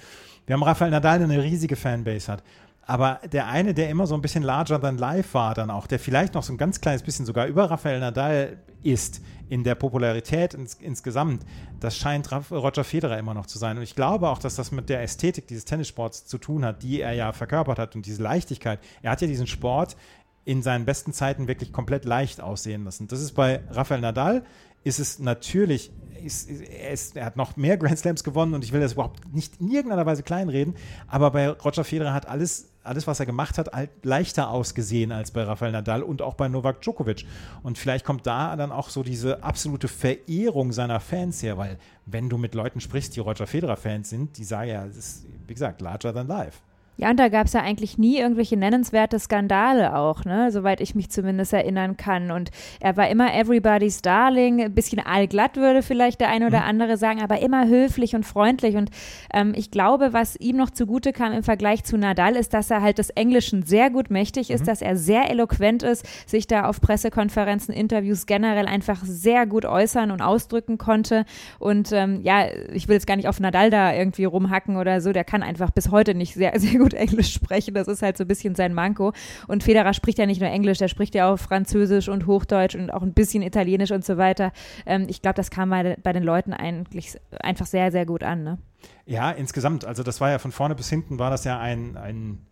Wir 0.46 0.56
haben 0.56 0.64
Rafael 0.64 0.92
Nadal, 0.92 1.20
der 1.20 1.30
eine 1.30 1.42
riesige 1.42 1.78
Fanbase 1.78 2.34
hat. 2.34 2.44
Aber 2.88 3.20
der 3.32 3.48
eine, 3.48 3.74
der 3.74 3.90
immer 3.90 4.06
so 4.06 4.14
ein 4.14 4.22
bisschen 4.22 4.44
larger 4.44 4.80
than 4.80 4.98
life 4.98 5.34
war, 5.34 5.56
dann 5.56 5.72
auch, 5.72 5.88
der 5.88 5.98
vielleicht 5.98 6.36
noch 6.36 6.44
so 6.44 6.54
ein 6.54 6.58
ganz 6.58 6.82
kleines 6.82 7.02
bisschen 7.02 7.26
sogar 7.26 7.48
über 7.48 7.70
Rafael 7.70 8.00
Nadal 8.00 8.58
ist 8.84 9.22
in 9.50 9.64
der 9.64 9.76
Popularität 9.76 10.54
ins, 10.54 10.76
insgesamt, 10.76 11.44
das 11.80 11.98
scheint 11.98 12.32
Roger 12.52 12.84
Federer 12.84 13.18
immer 13.18 13.34
noch 13.34 13.48
zu 13.48 13.58
sein. 13.58 13.78
Und 13.78 13.84
ich 13.84 13.96
glaube 13.96 14.30
auch, 14.30 14.38
dass 14.38 14.56
das 14.56 14.72
mit 14.72 14.90
der 14.90 15.02
Ästhetik 15.02 15.48
dieses 15.48 15.66
Tennissports 15.66 16.28
zu 16.28 16.38
tun 16.38 16.64
hat, 16.64 16.84
die 16.84 17.02
er 17.02 17.14
ja 17.14 17.32
verkörpert 17.32 17.80
hat 17.80 17.96
und 17.96 18.06
diese 18.06 18.22
Leichtigkeit. 18.22 18.80
Er 19.02 19.12
hat 19.12 19.22
ja 19.22 19.28
diesen 19.28 19.48
Sport 19.48 19.98
in 20.46 20.62
seinen 20.62 20.86
besten 20.86 21.12
Zeiten 21.12 21.48
wirklich 21.48 21.74
komplett 21.74 22.06
leicht 22.06 22.40
aussehen 22.40 22.86
lassen. 22.86 23.08
Das 23.08 23.20
ist 23.20 23.32
bei 23.32 23.62
Rafael 23.72 24.02
Nadal, 24.02 24.44
ist 24.84 25.00
es 25.00 25.18
natürlich 25.18 25.92
ist, 26.24 26.50
er, 26.50 26.92
ist, 26.92 27.16
er, 27.16 27.26
hat 27.26 27.36
noch 27.36 27.56
mehr 27.56 27.78
Grand 27.78 27.98
Slams 27.98 28.24
gewonnen 28.24 28.54
und 28.54 28.64
ich 28.64 28.72
will 28.72 28.80
das 28.80 28.94
überhaupt 28.94 29.34
nicht 29.34 29.60
in 29.60 29.70
irgendeiner 29.70 30.06
Weise 30.06 30.24
kleinreden, 30.24 30.76
aber 31.08 31.32
bei 31.32 31.50
Roger 31.50 31.84
Federer 31.84 32.14
hat 32.14 32.28
alles, 32.28 32.70
alles 32.86 33.08
was 33.08 33.20
er 33.20 33.26
gemacht 33.26 33.58
hat, 33.58 33.70
leichter 34.04 34.50
ausgesehen 34.50 35.12
als 35.12 35.32
bei 35.32 35.44
Rafael 35.44 35.72
Nadal 35.72 36.04
und 36.04 36.22
auch 36.22 36.36
bei 36.36 36.48
Novak 36.48 36.82
Djokovic. 36.82 37.26
Und 37.64 37.78
vielleicht 37.78 38.06
kommt 38.06 38.26
da 38.28 38.56
dann 38.56 38.72
auch 38.72 38.90
so 38.90 39.04
diese 39.04 39.44
absolute 39.44 39.88
Verehrung 39.88 40.72
seiner 40.72 41.00
Fans 41.00 41.42
her, 41.44 41.58
weil 41.58 41.78
wenn 42.06 42.30
du 42.30 42.38
mit 42.38 42.56
Leuten 42.56 42.80
sprichst, 42.80 43.16
die 43.16 43.20
Roger 43.20 43.48
Federer-Fans 43.48 44.10
sind, 44.10 44.38
die 44.38 44.44
sagen 44.44 44.70
ja, 44.70 44.86
es 44.86 44.98
ist, 44.98 45.26
wie 45.48 45.54
gesagt, 45.54 45.82
larger 45.82 46.14
than 46.14 46.28
life. 46.28 46.60
Ja, 46.98 47.10
und 47.10 47.20
da 47.20 47.28
gab 47.28 47.48
es 47.48 47.54
ja 47.54 47.62
eigentlich 47.62 47.98
nie 47.98 48.18
irgendwelche 48.18 48.56
nennenswerte 48.56 49.20
Skandale 49.20 49.96
auch, 49.96 50.24
ne? 50.24 50.50
Soweit 50.52 50.80
ich 50.80 50.96
mich 50.96 51.10
zumindest 51.10 51.52
erinnern 51.52 51.98
kann. 51.98 52.32
Und 52.32 52.52
er 52.80 52.96
war 52.96 53.10
immer 53.10 53.34
everybody's 53.34 54.02
darling, 54.02 54.62
ein 54.62 54.74
bisschen 54.74 55.06
allglatt 55.06 55.58
würde 55.58 55.82
vielleicht 55.82 56.22
der 56.22 56.30
eine 56.30 56.48
oder 56.48 56.60
mhm. 56.60 56.70
andere 56.70 56.98
sagen, 56.98 57.22
aber 57.22 57.40
immer 57.42 57.68
höflich 57.68 58.16
und 58.16 58.26
freundlich. 58.26 58.78
Und 58.78 58.92
ähm, 59.34 59.54
ich 59.56 59.72
glaube, 59.72 60.14
was 60.14 60.38
ihm 60.38 60.56
noch 60.56 60.70
zugute 60.70 61.12
kam 61.12 61.34
im 61.34 61.44
Vergleich 61.44 61.84
zu 61.84 61.98
Nadal, 61.98 62.36
ist, 62.36 62.54
dass 62.54 62.72
er 62.72 62.82
halt 62.82 62.98
des 62.98 63.10
Englischen 63.10 63.64
sehr 63.64 63.90
gut 63.90 64.10
mächtig 64.10 64.50
ist, 64.50 64.62
mhm. 64.62 64.66
dass 64.68 64.82
er 64.82 64.96
sehr 64.96 65.30
eloquent 65.30 65.84
ist, 65.84 66.06
sich 66.30 66.48
da 66.48 66.66
auf 66.66 66.80
Pressekonferenzen, 66.80 67.74
Interviews 67.74 68.26
generell 68.26 68.68
einfach 68.68 69.02
sehr 69.04 69.46
gut 69.46 69.66
äußern 69.66 70.12
und 70.12 70.22
ausdrücken 70.22 70.78
konnte. 70.78 71.26
Und 71.60 71.92
ähm, 71.92 72.22
ja, 72.24 72.46
ich 72.74 72.88
will 72.88 72.96
jetzt 72.96 73.08
gar 73.08 73.18
nicht 73.18 73.28
auf 73.28 73.42
Nadal 73.42 73.70
da 73.70 73.94
irgendwie 73.94 74.24
rumhacken 74.24 74.78
oder 74.78 75.02
so, 75.02 75.12
der 75.12 75.26
kann 75.26 75.44
einfach 75.44 75.72
bis 75.72 75.92
heute 75.92 76.16
nicht 76.16 76.36
sehr, 76.36 76.54
sehr 76.60 76.80
gut 76.80 76.85
gut 76.86 76.94
Englisch 76.94 77.34
sprechen. 77.34 77.74
Das 77.74 77.88
ist 77.88 78.04
halt 78.04 78.18
so 78.18 78.24
ein 78.24 78.28
bisschen 78.28 78.54
sein 78.54 78.74
Manko. 78.74 79.14
Und 79.48 79.64
Federer 79.64 79.94
spricht 79.94 80.20
ja 80.20 80.28
nicht 80.28 80.40
nur 80.40 80.50
Englisch, 80.50 80.78
der 80.78 80.88
spricht 80.88 81.16
ja 81.16 81.32
auch 81.32 81.38
Französisch 81.38 82.10
und 82.10 82.28
Hochdeutsch 82.28 82.76
und 82.76 82.92
auch 82.92 83.02
ein 83.02 83.14
bisschen 83.14 83.42
Italienisch 83.42 83.92
und 83.92 84.06
so 84.06 84.18
weiter. 84.18 84.52
Ähm, 84.86 85.08
ich 85.10 85.22
glaube, 85.22 85.36
das 85.36 85.50
kam 85.50 85.72
bei, 85.72 85.98
bei 86.02 86.14
den 86.14 86.24
Leuten 86.24 86.54
eigentlich 86.54 87.18
einfach 87.40 87.66
sehr, 87.66 87.92
sehr 87.92 88.06
gut 88.06 88.24
an. 88.24 88.44
Ne? 88.44 88.58
Ja, 89.06 89.32
insgesamt. 89.32 89.84
Also 89.86 90.04
das 90.04 90.22
war 90.22 90.30
ja 90.30 90.38
von 90.38 90.52
vorne 90.52 90.76
bis 90.76 90.90
hinten 90.90 91.18
war 91.18 91.32
das 91.32 91.44
ja 91.44 91.60
ein, 91.60 91.98
ein 91.98 92.46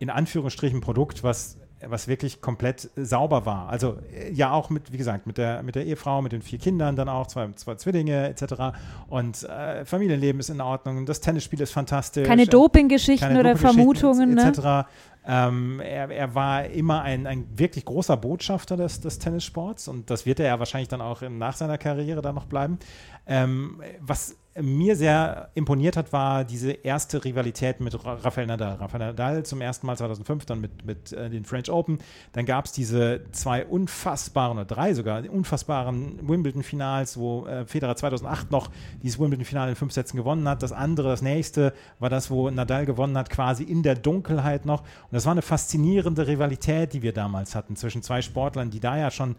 in 0.00 0.10
Anführungsstrichen 0.10 0.80
Produkt, 0.80 1.22
was 1.22 1.56
was 1.88 2.08
wirklich 2.08 2.40
komplett 2.40 2.90
sauber 2.96 3.46
war. 3.46 3.68
Also 3.68 3.96
äh, 4.12 4.32
ja 4.32 4.52
auch 4.52 4.70
mit, 4.70 4.92
wie 4.92 4.96
gesagt, 4.96 5.26
mit 5.26 5.38
der, 5.38 5.62
mit 5.62 5.74
der 5.74 5.86
Ehefrau, 5.86 6.22
mit 6.22 6.32
den 6.32 6.42
vier 6.42 6.58
Kindern 6.58 6.96
dann 6.96 7.08
auch, 7.08 7.26
zwei, 7.26 7.48
zwei 7.52 7.74
Zwillinge 7.76 8.28
etc. 8.28 8.76
Und 9.08 9.42
äh, 9.44 9.84
Familienleben 9.84 10.40
ist 10.40 10.50
in 10.50 10.60
Ordnung, 10.60 11.06
das 11.06 11.20
Tennisspiel 11.20 11.60
ist 11.60 11.72
fantastisch. 11.72 12.26
Keine 12.26 12.46
Dopinggeschichten 12.46 13.36
oder 13.36 13.56
Vermutungen. 13.56 14.38
Etc. 14.38 14.58
Ne? 14.58 14.86
Ähm, 15.26 15.80
er, 15.80 16.10
er, 16.10 16.34
war 16.34 16.66
immer 16.66 17.00
ein, 17.02 17.26
ein 17.26 17.46
wirklich 17.56 17.86
großer 17.86 18.16
Botschafter 18.16 18.76
des, 18.76 19.00
des, 19.00 19.18
Tennissports 19.18 19.88
und 19.88 20.10
das 20.10 20.26
wird 20.26 20.38
er 20.38 20.46
ja 20.46 20.58
wahrscheinlich 20.58 20.88
dann 20.88 21.00
auch 21.00 21.22
nach 21.22 21.56
seiner 21.56 21.78
Karriere 21.78 22.20
dann 22.20 22.34
noch 22.34 22.44
bleiben. 22.44 22.78
Ähm, 23.26 23.80
was 24.00 24.36
mir 24.60 24.94
sehr 24.94 25.50
imponiert 25.54 25.96
hat, 25.96 26.12
war 26.12 26.44
diese 26.44 26.70
erste 26.70 27.24
Rivalität 27.24 27.80
mit 27.80 28.04
Rafael 28.04 28.46
Nadal. 28.46 28.76
Rafael 28.76 29.06
Nadal 29.06 29.44
zum 29.44 29.60
ersten 29.60 29.86
Mal 29.86 29.96
2005 29.96 30.46
dann 30.46 30.60
mit, 30.60 30.84
mit 30.84 31.12
äh, 31.12 31.28
den 31.28 31.44
French 31.44 31.70
Open. 31.70 31.98
Dann 32.32 32.46
gab 32.46 32.66
es 32.66 32.72
diese 32.72 33.22
zwei 33.32 33.66
unfassbaren, 33.66 34.58
oder 34.58 34.64
drei 34.64 34.94
sogar, 34.94 35.28
unfassbaren 35.28 36.28
Wimbledon-Finals, 36.28 37.16
wo 37.16 37.46
äh, 37.46 37.66
Federer 37.66 37.96
2008 37.96 38.52
noch 38.52 38.70
dieses 39.02 39.18
Wimbledon-Finale 39.18 39.70
in 39.70 39.76
fünf 39.76 39.92
Sätzen 39.92 40.16
gewonnen 40.16 40.48
hat. 40.48 40.62
Das 40.62 40.72
andere, 40.72 41.08
das 41.08 41.22
nächste, 41.22 41.72
war 41.98 42.10
das, 42.10 42.30
wo 42.30 42.48
Nadal 42.48 42.86
gewonnen 42.86 43.18
hat, 43.18 43.30
quasi 43.30 43.64
in 43.64 43.82
der 43.82 43.96
Dunkelheit 43.96 44.66
noch. 44.66 44.82
Und 44.82 45.12
das 45.12 45.24
war 45.24 45.32
eine 45.32 45.42
faszinierende 45.42 46.28
Rivalität, 46.28 46.92
die 46.92 47.02
wir 47.02 47.12
damals 47.12 47.56
hatten 47.56 47.74
zwischen 47.74 48.02
zwei 48.02 48.22
Sportlern, 48.22 48.70
die 48.70 48.80
da 48.80 48.96
ja 48.96 49.10
schon 49.10 49.34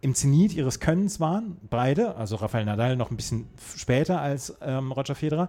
im 0.00 0.14
Zenit 0.14 0.54
ihres 0.54 0.80
Könnens 0.80 1.20
waren, 1.20 1.56
beide, 1.68 2.16
also 2.16 2.36
Rafael 2.36 2.64
Nadal 2.64 2.96
noch 2.96 3.10
ein 3.10 3.16
bisschen 3.16 3.48
später 3.76 4.20
als 4.20 4.56
ähm, 4.62 4.92
Roger 4.92 5.14
Federer. 5.14 5.48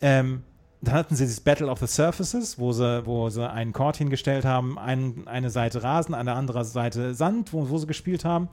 Ähm, 0.00 0.42
dann 0.80 0.94
hatten 0.94 1.14
sie 1.14 1.26
das 1.26 1.40
Battle 1.40 1.68
of 1.68 1.78
the 1.78 1.86
Surfaces, 1.86 2.58
wo 2.58 2.72
sie, 2.72 3.06
wo 3.06 3.28
sie 3.28 3.48
einen 3.48 3.72
Court 3.72 3.96
hingestellt 3.96 4.44
haben, 4.44 4.78
ein, 4.78 5.26
eine 5.26 5.50
Seite 5.50 5.82
Rasen, 5.82 6.14
eine 6.14 6.32
andere 6.32 6.64
Seite 6.64 7.14
Sand, 7.14 7.52
wo, 7.52 7.68
wo 7.68 7.78
sie 7.78 7.86
gespielt 7.86 8.24
haben. 8.24 8.48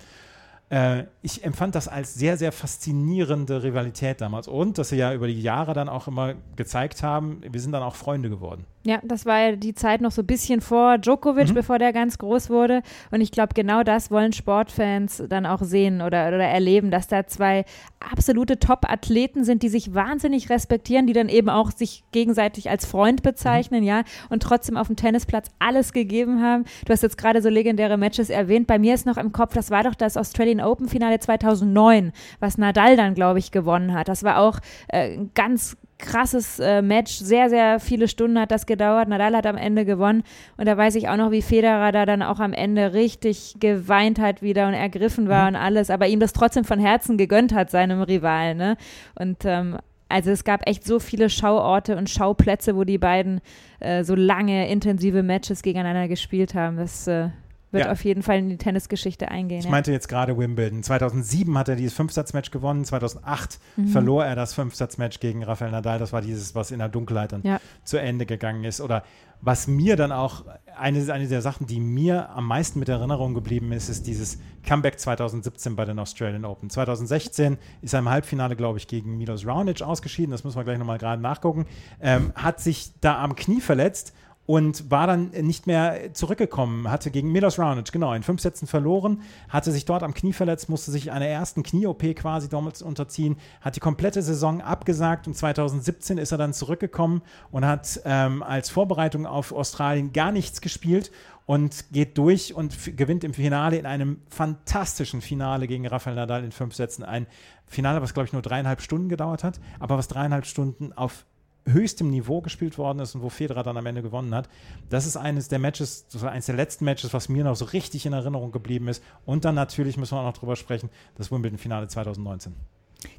Äh, 0.69 1.03
ich 1.21 1.43
empfand 1.43 1.75
das 1.75 1.87
als 1.87 2.13
sehr, 2.13 2.37
sehr 2.37 2.51
faszinierende 2.51 3.63
Rivalität 3.63 4.21
damals. 4.21 4.47
Und 4.47 4.77
dass 4.77 4.89
sie 4.89 4.97
ja 4.97 5.13
über 5.13 5.27
die 5.27 5.41
Jahre 5.41 5.73
dann 5.73 5.89
auch 5.89 6.07
immer 6.07 6.35
gezeigt 6.55 7.03
haben, 7.03 7.41
wir 7.49 7.59
sind 7.59 7.71
dann 7.71 7.83
auch 7.83 7.95
Freunde 7.95 8.29
geworden. 8.29 8.65
Ja, 8.85 8.99
das 9.03 9.25
war 9.25 9.39
ja 9.39 9.55
die 9.57 9.73
Zeit 9.73 9.99
noch 9.99 10.11
so 10.11 10.21
ein 10.21 10.25
bisschen 10.25 10.61
vor 10.61 10.97
Djokovic, 10.97 11.49
mhm. 11.49 11.53
bevor 11.53 11.79
der 11.79 11.91
ganz 11.91 12.17
groß 12.17 12.49
wurde. 12.49 12.81
Und 13.11 13.19
ich 13.19 13.31
glaube, 13.31 13.53
genau 13.53 13.83
das 13.83 14.09
wollen 14.09 14.31
Sportfans 14.31 15.21
dann 15.27 15.45
auch 15.45 15.61
sehen 15.61 16.01
oder, 16.01 16.29
oder 16.29 16.45
erleben, 16.45 16.89
dass 16.89 17.07
da 17.07 17.27
zwei 17.27 17.65
absolute 17.99 18.57
Top-Athleten 18.57 19.43
sind, 19.43 19.63
die 19.63 19.69
sich 19.69 19.93
wahnsinnig 19.93 20.49
respektieren, 20.49 21.07
die 21.07 21.13
dann 21.13 21.27
eben 21.27 21.49
auch 21.49 21.71
sich 21.71 22.05
gegenseitig 22.13 22.69
als 22.69 22.85
Freund 22.85 23.21
bezeichnen, 23.21 23.81
mhm. 23.81 23.87
ja, 23.87 24.03
und 24.29 24.43
trotzdem 24.43 24.77
auf 24.77 24.87
dem 24.87 24.95
Tennisplatz 24.95 25.49
alles 25.59 25.91
gegeben 25.91 26.41
haben. 26.41 26.63
Du 26.85 26.93
hast 26.93 27.03
jetzt 27.03 27.17
gerade 27.17 27.41
so 27.41 27.49
legendäre 27.49 27.97
Matches 27.97 28.29
erwähnt. 28.29 28.65
Bei 28.65 28.79
mir 28.79 28.93
ist 28.93 29.05
noch 29.05 29.17
im 29.17 29.33
Kopf, 29.33 29.53
das 29.53 29.71
war 29.71 29.83
doch 29.83 29.95
das 29.95 30.15
Australian 30.59 30.61
Open 30.61 30.87
Finale 30.87 31.19
2009, 31.19 32.11
was 32.39 32.57
Nadal 32.57 32.95
dann, 32.95 33.13
glaube 33.13 33.39
ich, 33.39 33.51
gewonnen 33.51 33.93
hat. 33.93 34.07
Das 34.07 34.23
war 34.23 34.39
auch 34.39 34.59
äh, 34.87 35.15
ein 35.15 35.31
ganz 35.33 35.77
krasses 35.97 36.59
äh, 36.59 36.81
Match. 36.81 37.11
Sehr, 37.11 37.49
sehr 37.49 37.79
viele 37.79 38.07
Stunden 38.07 38.39
hat 38.39 38.51
das 38.51 38.65
gedauert. 38.65 39.09
Nadal 39.09 39.35
hat 39.35 39.45
am 39.45 39.57
Ende 39.57 39.83
gewonnen. 39.83 40.23
Und 40.57 40.67
da 40.67 40.77
weiß 40.77 40.95
ich 40.95 41.09
auch 41.09 41.17
noch, 41.17 41.31
wie 41.31 41.41
Federer 41.41 41.91
da 41.91 42.05
dann 42.05 42.21
auch 42.21 42.39
am 42.39 42.53
Ende 42.53 42.93
richtig 42.93 43.55
geweint 43.59 44.19
hat 44.19 44.41
wieder 44.41 44.67
und 44.67 44.73
ergriffen 44.73 45.27
war 45.27 45.43
mhm. 45.43 45.55
und 45.55 45.61
alles. 45.61 45.89
Aber 45.89 46.07
ihm 46.07 46.19
das 46.19 46.33
trotzdem 46.33 46.63
von 46.63 46.79
Herzen 46.79 47.17
gegönnt 47.17 47.53
hat, 47.53 47.69
seinem 47.69 48.01
Rivalen. 48.01 48.57
Ne? 48.57 48.77
Und 49.15 49.43
ähm, 49.43 49.77
also 50.07 50.31
es 50.31 50.43
gab 50.43 50.67
echt 50.67 50.85
so 50.85 50.99
viele 50.99 51.29
Schauorte 51.29 51.97
und 51.97 52.09
Schauplätze, 52.09 52.75
wo 52.75 52.83
die 52.83 52.97
beiden 52.97 53.41
äh, 53.79 54.03
so 54.03 54.15
lange, 54.15 54.69
intensive 54.69 55.21
Matches 55.21 55.61
gegeneinander 55.61 56.07
gespielt 56.07 56.55
haben. 56.55 56.77
Das 56.77 57.07
äh, 57.07 57.29
wird 57.71 57.85
ja. 57.85 57.91
auf 57.91 58.03
jeden 58.03 58.23
Fall 58.23 58.39
in 58.39 58.49
die 58.49 58.57
Tennisgeschichte 58.57 59.29
eingehen. 59.29 59.59
Ich 59.59 59.65
ja. 59.65 59.71
meinte 59.71 59.91
jetzt 59.91 60.07
gerade 60.07 60.37
Wimbledon. 60.37 60.81
2007 60.81 61.57
hat 61.57 61.69
er 61.69 61.75
dieses 61.75 61.93
Fünfsatzmatch 61.93 62.51
gewonnen, 62.51 62.83
2008 62.83 63.59
mhm. 63.75 63.87
verlor 63.87 64.25
er 64.25 64.35
das 64.35 64.53
Fünfsatzmatch 64.53 65.19
gegen 65.19 65.43
Rafael 65.43 65.71
Nadal. 65.71 65.99
Das 65.99 66.11
war 66.11 66.21
dieses, 66.21 66.55
was 66.55 66.71
in 66.71 66.79
der 66.79 66.89
Dunkelheit 66.89 67.31
dann 67.31 67.43
ja. 67.43 67.59
zu 67.83 67.97
Ende 67.97 68.25
gegangen 68.25 68.63
ist. 68.63 68.81
Oder 68.81 69.03
was 69.41 69.67
mir 69.67 69.95
dann 69.95 70.11
auch, 70.11 70.45
eine, 70.77 71.13
eine 71.13 71.27
der 71.27 71.41
Sachen, 71.41 71.67
die 71.67 71.79
mir 71.79 72.29
am 72.31 72.45
meisten 72.45 72.79
mit 72.79 72.89
Erinnerung 72.89 73.33
geblieben 73.33 73.71
ist, 73.71 73.87
ist 73.87 74.07
dieses 74.07 74.39
Comeback 74.65 74.99
2017 74.99 75.75
bei 75.75 75.85
den 75.85 75.99
Australian 75.99 76.45
Open. 76.45 76.69
2016 76.69 77.57
ist 77.81 77.93
er 77.93 77.99
im 77.99 78.09
Halbfinale, 78.09 78.55
glaube 78.55 78.79
ich, 78.79 78.87
gegen 78.87 79.17
Milos 79.17 79.45
Raonic 79.45 79.81
ausgeschieden. 79.81 80.31
Das 80.31 80.43
müssen 80.43 80.57
wir 80.57 80.63
gleich 80.63 80.77
nochmal 80.77 80.97
gerade 80.97 81.21
nachgucken. 81.21 81.67
Ähm, 82.01 82.33
hat 82.35 82.59
sich 82.59 82.91
da 82.99 83.21
am 83.21 83.35
Knie 83.35 83.61
verletzt 83.61 84.13
und 84.49 84.89
war 84.89 85.05
dann 85.05 85.29
nicht 85.29 85.67
mehr 85.67 86.11
zurückgekommen. 86.15 86.89
Hatte 86.89 87.11
gegen 87.11 87.31
Milos 87.31 87.59
Raonic, 87.59 87.91
genau, 87.91 88.15
in 88.15 88.23
fünf 88.23 88.41
Sätzen 88.41 88.65
verloren, 88.65 89.21
hatte 89.47 89.71
sich 89.71 89.85
dort 89.85 90.01
am 90.01 90.15
Knie 90.15 90.33
verletzt, 90.33 90.69
musste 90.69 90.89
sich 90.89 91.11
einer 91.11 91.27
ersten 91.27 91.61
Knie-OP 91.61 92.15
quasi 92.15 92.49
damals 92.49 92.81
unterziehen, 92.81 93.37
hat 93.61 93.75
die 93.75 93.79
komplette 93.79 94.23
Saison 94.23 94.61
abgesagt 94.61 95.27
und 95.27 95.35
2017 95.35 96.17
ist 96.17 96.31
er 96.31 96.39
dann 96.39 96.53
zurückgekommen 96.53 97.21
und 97.51 97.63
hat 97.63 98.01
ähm, 98.05 98.41
als 98.41 98.71
Vorbereitung 98.71 99.27
auf 99.27 99.51
Australien 99.51 100.13
gar 100.13 100.31
nichts 100.31 100.61
gespielt 100.61 101.11
und 101.45 101.85
geht 101.91 102.17
durch 102.17 102.55
und 102.55 102.97
gewinnt 102.97 103.23
im 103.23 103.35
Finale 103.35 103.77
in 103.77 103.85
einem 103.85 104.19
fantastischen 104.29 105.21
Finale 105.21 105.67
gegen 105.67 105.85
Rafael 105.85 106.15
Nadal 106.15 106.43
in 106.43 106.51
fünf 106.51 106.73
Sätzen. 106.73 107.03
Ein 107.03 107.27
Finale, 107.67 108.01
was 108.01 108.15
glaube 108.15 108.25
ich 108.25 108.33
nur 108.33 108.41
dreieinhalb 108.41 108.81
Stunden 108.81 109.09
gedauert 109.09 109.43
hat, 109.43 109.59
aber 109.77 109.95
was 109.99 110.07
dreieinhalb 110.07 110.47
Stunden 110.47 110.91
auf 110.91 111.27
höchstem 111.67 112.09
Niveau 112.09 112.41
gespielt 112.41 112.77
worden 112.77 112.99
ist 112.99 113.15
und 113.15 113.21
wo 113.21 113.29
Federer 113.29 113.63
dann 113.63 113.77
am 113.77 113.85
Ende 113.85 114.01
gewonnen 114.01 114.33
hat. 114.33 114.49
Das 114.89 115.05
ist 115.05 115.17
eines 115.17 115.47
der 115.47 115.59
Matches, 115.59 116.07
das 116.07 116.21
war 116.21 116.31
eines 116.31 116.47
der 116.47 116.55
letzten 116.55 116.85
Matches, 116.85 117.13
was 117.13 117.29
mir 117.29 117.43
noch 117.43 117.55
so 117.55 117.65
richtig 117.65 118.05
in 118.05 118.13
Erinnerung 118.13 118.51
geblieben 118.51 118.87
ist. 118.87 119.03
Und 119.25 119.45
dann 119.45 119.55
natürlich 119.55 119.97
müssen 119.97 120.15
wir 120.15 120.21
auch 120.21 120.25
noch 120.25 120.37
drüber 120.37 120.55
sprechen, 120.55 120.89
das 121.15 121.31
Wimbledon-Finale 121.31 121.87
2019. 121.87 122.55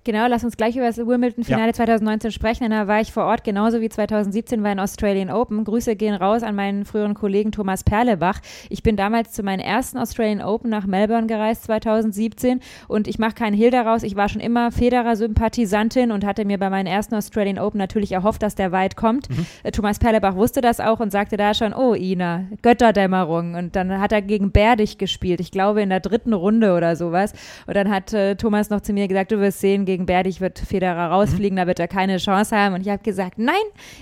Genau, 0.04 0.26
lass 0.28 0.44
uns 0.44 0.56
gleich 0.56 0.76
über 0.76 0.86
das 0.86 0.96
Wimbledon-Finale 0.96 1.68
ja. 1.68 1.72
2019 1.72 2.32
sprechen. 2.32 2.70
Da 2.70 2.88
war 2.88 3.00
ich 3.00 3.12
vor 3.12 3.24
Ort, 3.24 3.44
genauso 3.44 3.82
wie 3.82 3.88
2017 3.88 4.62
bei 4.62 4.70
den 4.70 4.80
Australian 4.80 5.30
Open. 5.30 5.62
Grüße 5.62 5.94
gehen 5.94 6.14
raus 6.14 6.42
an 6.42 6.54
meinen 6.54 6.86
früheren 6.86 7.14
Kollegen 7.14 7.52
Thomas 7.52 7.84
Perlebach. 7.84 8.40
Ich 8.70 8.82
bin 8.82 8.96
damals 8.96 9.32
zu 9.32 9.42
meinen 9.42 9.60
ersten 9.60 9.98
Australian 9.98 10.40
Open 10.40 10.70
nach 10.70 10.86
Melbourne 10.86 11.26
gereist, 11.26 11.64
2017. 11.64 12.60
Und 12.88 13.08
ich 13.08 13.18
mache 13.18 13.34
keinen 13.34 13.54
Hehl 13.54 13.70
daraus. 13.70 14.02
Ich 14.02 14.16
war 14.16 14.30
schon 14.30 14.40
immer 14.40 14.72
Federer-Sympathisantin 14.72 16.12
und 16.12 16.24
hatte 16.24 16.46
mir 16.46 16.58
bei 16.58 16.70
meinen 16.70 16.86
ersten 16.86 17.14
Australian 17.14 17.58
Open 17.58 17.78
natürlich 17.78 18.12
erhofft, 18.12 18.42
dass 18.42 18.54
der 18.54 18.72
weit 18.72 18.96
kommt. 18.96 19.28
Mhm. 19.28 19.46
Äh, 19.62 19.70
Thomas 19.70 19.98
Perlebach 19.98 20.34
wusste 20.34 20.62
das 20.62 20.80
auch 20.80 21.00
und 21.00 21.12
sagte 21.12 21.36
da 21.36 21.52
schon, 21.52 21.74
oh 21.74 21.94
Ina, 21.94 22.46
Götterdämmerung. 22.62 23.54
Und 23.54 23.76
dann 23.76 24.00
hat 24.00 24.12
er 24.12 24.22
gegen 24.22 24.50
Berdich 24.50 24.96
gespielt. 24.96 25.40
Ich 25.40 25.50
glaube 25.50 25.82
in 25.82 25.90
der 25.90 26.00
dritten 26.00 26.32
Runde 26.32 26.74
oder 26.74 26.96
sowas. 26.96 27.34
Und 27.66 27.76
dann 27.76 27.90
hat 27.90 28.14
äh, 28.14 28.34
Thomas 28.36 28.70
noch 28.70 28.80
zu 28.80 28.94
mir 28.94 29.06
gesagt, 29.06 29.30
du 29.30 29.40
wirst 29.40 29.60
sehen, 29.60 29.69
sehen, 29.70 29.84
gegen 29.84 30.06
Berdich 30.06 30.40
wird 30.40 30.58
Federer 30.58 31.10
rausfliegen, 31.10 31.54
mhm. 31.54 31.60
da 31.60 31.66
wird 31.66 31.78
er 31.78 31.88
keine 31.88 32.16
Chance 32.16 32.56
haben. 32.56 32.74
Und 32.74 32.80
ich 32.82 32.88
habe 32.88 33.02
gesagt, 33.02 33.38
nein, 33.38 33.54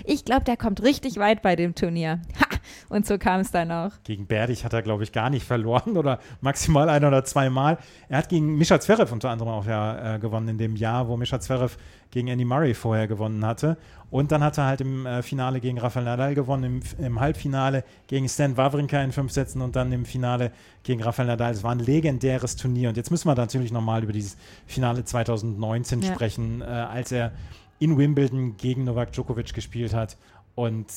ich 0.03 0.25
glaube, 0.25 0.43
der 0.43 0.57
kommt 0.57 0.81
richtig 0.81 1.17
weit 1.17 1.41
bei 1.41 1.55
dem 1.55 1.75
Turnier. 1.75 2.21
Ha! 2.39 2.45
Und 2.89 3.05
so 3.05 3.17
kam 3.17 3.41
es 3.41 3.51
dann 3.51 3.71
auch. 3.71 3.91
Gegen 4.03 4.27
Berdich 4.27 4.65
hat 4.65 4.73
er, 4.73 4.81
glaube 4.81 5.03
ich, 5.03 5.11
gar 5.11 5.29
nicht 5.29 5.45
verloren 5.45 5.97
oder 5.97 6.19
maximal 6.41 6.89
ein 6.89 7.03
oder 7.03 7.23
zweimal. 7.23 7.77
Er 8.09 8.17
hat 8.17 8.29
gegen 8.29 8.57
Mischa 8.57 8.79
Zverev 8.79 9.11
unter 9.11 9.29
anderem 9.29 9.51
auch 9.51 9.65
ja 9.65 10.15
äh, 10.15 10.19
gewonnen 10.19 10.49
in 10.49 10.57
dem 10.57 10.75
Jahr, 10.75 11.07
wo 11.07 11.17
Mischa 11.17 11.39
Zverev 11.39 11.77
gegen 12.11 12.27
Andy 12.27 12.45
Murray 12.45 12.73
vorher 12.73 13.07
gewonnen 13.07 13.45
hatte. 13.45 13.77
Und 14.11 14.31
dann 14.31 14.43
hat 14.43 14.57
er 14.57 14.65
halt 14.65 14.81
im 14.81 15.05
äh, 15.05 15.21
Finale 15.21 15.59
gegen 15.59 15.77
Rafael 15.77 16.05
Nadal 16.05 16.33
gewonnen, 16.33 16.81
im, 16.97 17.05
im, 17.05 17.19
Halbfinale 17.19 17.83
gegen 18.07 18.27
Stan 18.27 18.57
Wawrinka 18.57 19.01
in 19.01 19.11
fünf 19.11 19.31
Sätzen 19.31 19.61
und 19.61 19.75
dann 19.75 19.91
im 19.91 20.05
Finale 20.05 20.51
gegen 20.83 21.03
Rafael 21.03 21.27
Nadal. 21.27 21.51
Es 21.51 21.63
war 21.63 21.71
ein 21.71 21.79
legendäres 21.79 22.55
Turnier. 22.55 22.89
Und 22.89 22.97
jetzt 22.97 23.11
müssen 23.11 23.27
wir 23.27 23.35
natürlich 23.35 23.71
nochmal 23.71 24.03
über 24.03 24.13
dieses 24.13 24.37
Finale 24.65 25.03
2019 25.03 26.01
ja. 26.01 26.13
sprechen, 26.13 26.61
äh, 26.61 26.65
als 26.65 27.11
er 27.11 27.31
in 27.77 27.97
Wimbledon 27.97 28.57
gegen 28.57 28.83
Novak 28.83 29.11
Djokovic 29.11 29.53
gespielt 29.53 29.93
hat. 29.93 30.17
Und 30.55 30.87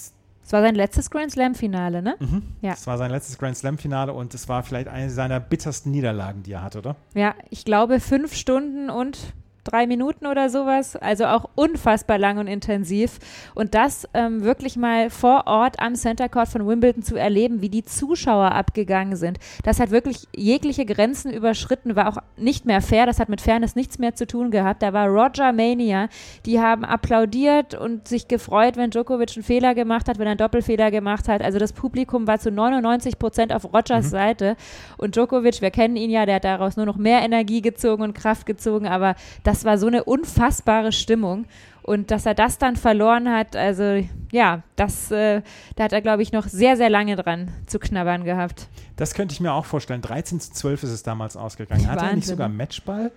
es 0.45 0.53
war 0.53 0.63
sein 0.63 0.75
letztes 0.75 1.11
Grand 1.11 1.31
Slam-Finale, 1.31 2.03
ne? 2.03 2.17
Mhm. 2.19 2.43
Ja. 2.63 2.73
Es 2.73 2.87
war 2.87 2.99
sein 2.99 3.11
letztes 3.11 3.39
Grand 3.39 3.57
Slam-Finale 3.57 4.13
und 4.13 4.35
es 4.35 4.49
war 4.49 4.63
vielleicht 4.63 4.89
eine 4.89 5.09
seiner 5.09 5.39
bittersten 5.39 5.91
Niederlagen, 5.93 6.43
die 6.43 6.53
er 6.53 6.63
hat, 6.63 6.75
oder? 6.77 6.97
Ja, 7.15 7.35
ich 7.51 7.65
glaube 7.65 8.01
fünf 8.01 8.35
Stunden 8.35 8.91
und 8.91 9.19
drei 9.65 9.87
Minuten 9.87 10.27
oder 10.27 10.49
sowas. 10.49 10.97
Also 10.97 11.27
auch 11.27 11.49
unfassbar 11.55 12.19
lang 12.19 12.39
und 12.39 12.47
intensiv. 12.47 13.19
Und 13.55 13.75
das 13.75 14.09
ähm, 14.15 14.43
wirklich 14.43 14.77
mal 14.77 15.11
vor 15.11 15.47
Ort 15.47 15.81
am 15.81 15.95
Center 15.95 16.29
Court 16.29 16.49
von 16.49 16.67
Wimbledon 16.67 17.03
zu 17.03 17.17
erleben, 17.17 17.63
wie 17.63 17.69
die 17.69 17.85
Zuschauer 17.85 18.53
abgegangen 18.53 19.17
sind. 19.17 19.39
Das 19.65 19.81
hat 19.81 19.91
wirklich 19.91 20.29
jegliche 20.35 20.85
Grenzen 20.85 21.33
überschritten, 21.33 21.97
war 21.97 22.09
auch 22.09 22.19
nicht 22.37 22.67
mehr 22.67 22.81
fair. 22.81 23.07
Das 23.07 23.21
hat 23.21 23.29
mit 23.29 23.41
Fairness 23.41 23.77
nichts 23.77 23.99
mehr 23.99 24.15
zu 24.15 24.27
tun 24.27 24.51
gehabt. 24.51 24.83
Da 24.83 24.93
war 24.93 25.09
Roger 25.09 25.53
Mania. 25.53 26.09
Die 26.47 26.61
haben 26.61 26.85
applaudiert 26.85 27.75
und 27.75 28.09
sich 28.09 28.29
gefreut, 28.29 28.77
wenn 28.77 28.91
Djokovic 28.91 29.37
einen 29.37 29.45
Fehler 29.45 29.75
gemacht 29.75 30.09
hat, 30.09 30.19
wenn 30.19 30.27
er 30.27 30.33
einen 30.33 30.39
Doppelfehler 30.39 30.91
gemacht 30.91 31.29
hat. 31.29 31.43
Also 31.43 31.59
das 31.59 31.73
Publikum 31.73 32.27
war 32.27 32.39
zu 32.39 32.51
99 32.51 33.19
Prozent 33.19 33.53
auf 33.53 33.65
Rogers 33.73 34.07
mhm. 34.07 34.11
Seite. 34.11 34.57
Und 34.97 35.17
Djokovic, 35.17 35.61
wir 35.61 35.71
kennen 35.71 35.97
ihn 35.97 36.11
ja, 36.11 36.27
der 36.27 36.37
hat 36.37 36.45
daraus 36.45 36.77
nur 36.77 36.87
noch 36.87 36.97
mehr 36.97 37.23
Energie 37.23 37.63
gezogen 37.63 38.03
und 38.03 38.15
Kraft 38.15 38.47
gezogen. 38.47 38.87
Aber 38.87 39.15
das 39.45 39.52
das 39.53 39.67
war 39.67 39.77
so 39.77 39.87
eine 39.87 40.05
unfassbare 40.05 40.93
Stimmung. 40.93 41.45
Und 41.83 42.11
dass 42.11 42.25
er 42.27 42.35
das 42.35 42.59
dann 42.59 42.77
verloren 42.77 43.29
hat, 43.29 43.55
also 43.55 44.03
ja, 44.31 44.63
das, 44.77 45.11
äh, 45.11 45.43
da 45.77 45.85
hat 45.85 45.93
er, 45.93 46.01
glaube 46.01 46.23
ich, 46.23 46.33
noch 46.33 46.47
sehr, 46.47 46.77
sehr 46.77 46.89
lange 46.89 47.17
dran 47.17 47.51
zu 47.67 47.79
knabbern 47.79 48.25
gehabt. 48.25 48.69
Das 48.97 49.15
könnte 49.15 49.35
ich 49.35 49.41
mir 49.41 49.53
auch 49.53 49.67
vorstellen. 49.67 50.01
13 50.01 50.41
zu 50.41 50.53
12 50.53 50.85
ist 50.85 50.91
es 50.91 51.03
damals 51.03 51.37
ausgegangen. 51.37 51.87
Hat 51.87 52.01
er 52.01 52.15
nicht 52.15 52.27
sogar 52.27 52.49
Matchball? 52.49 53.11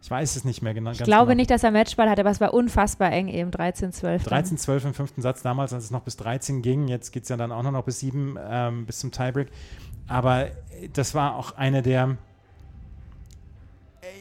Ich 0.00 0.10
weiß 0.10 0.36
es 0.36 0.44
nicht 0.44 0.62
mehr 0.62 0.72
genau. 0.72 0.92
Ich 0.92 1.02
glaube 1.02 1.26
genau. 1.26 1.36
nicht, 1.36 1.50
dass 1.50 1.62
er 1.62 1.72
Matchball 1.72 2.08
hatte, 2.08 2.22
aber 2.22 2.30
es 2.30 2.40
war 2.40 2.54
unfassbar 2.54 3.12
eng 3.12 3.28
eben, 3.28 3.50
13, 3.50 3.92
12. 3.92 4.24
13, 4.24 4.56
12 4.56 4.84
im 4.86 4.94
fünften 4.94 5.20
Satz 5.20 5.42
damals, 5.42 5.74
als 5.74 5.84
es 5.84 5.90
noch 5.90 6.02
bis 6.02 6.16
13 6.16 6.62
ging. 6.62 6.88
Jetzt 6.88 7.10
geht 7.10 7.24
es 7.24 7.28
ja 7.28 7.36
dann 7.36 7.52
auch 7.52 7.62
noch 7.62 7.84
bis 7.84 8.00
7, 8.00 8.38
ähm, 8.48 8.86
bis 8.86 9.00
zum 9.00 9.10
Tiebreak. 9.10 9.48
Aber 10.08 10.46
das 10.92 11.14
war 11.14 11.36
auch 11.36 11.56
eine 11.56 11.82
der 11.82 12.16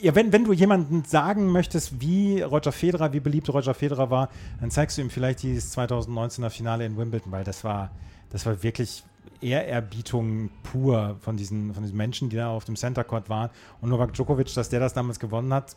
ja, 0.01 0.15
wenn, 0.15 0.31
wenn 0.31 0.43
du 0.43 0.53
jemanden 0.53 1.03
sagen 1.05 1.51
möchtest, 1.51 2.01
wie 2.01 2.41
Roger 2.41 2.71
Federer, 2.71 3.13
wie 3.13 3.19
beliebt 3.19 3.49
Roger 3.49 3.73
Federer 3.73 4.09
war, 4.09 4.29
dann 4.59 4.71
zeigst 4.71 4.97
du 4.97 5.01
ihm 5.01 5.09
vielleicht 5.09 5.43
dieses 5.43 5.75
2019er 5.77 6.49
Finale 6.49 6.85
in 6.85 6.97
Wimbledon, 6.97 7.31
weil 7.31 7.43
das 7.43 7.63
war, 7.63 7.91
das 8.29 8.45
war 8.45 8.61
wirklich 8.61 9.03
Ehrerbietung 9.41 10.51
pur 10.63 11.17
von 11.21 11.35
diesen, 11.35 11.73
von 11.73 11.83
diesen 11.83 11.97
Menschen, 11.97 12.29
die 12.29 12.35
da 12.35 12.49
auf 12.49 12.65
dem 12.65 12.75
Center 12.75 13.03
Court 13.03 13.29
waren. 13.29 13.49
Und 13.81 13.89
Novak 13.89 14.13
Djokovic, 14.13 14.53
dass 14.53 14.69
der 14.69 14.79
das 14.79 14.93
damals 14.93 15.19
gewonnen 15.19 15.53
hat, 15.53 15.75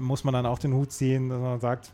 muss 0.00 0.24
man 0.24 0.32
dann 0.32 0.46
auch 0.46 0.58
den 0.58 0.72
Hut 0.72 0.92
ziehen, 0.92 1.28
dass 1.28 1.38
man 1.38 1.60
sagt, 1.60 1.92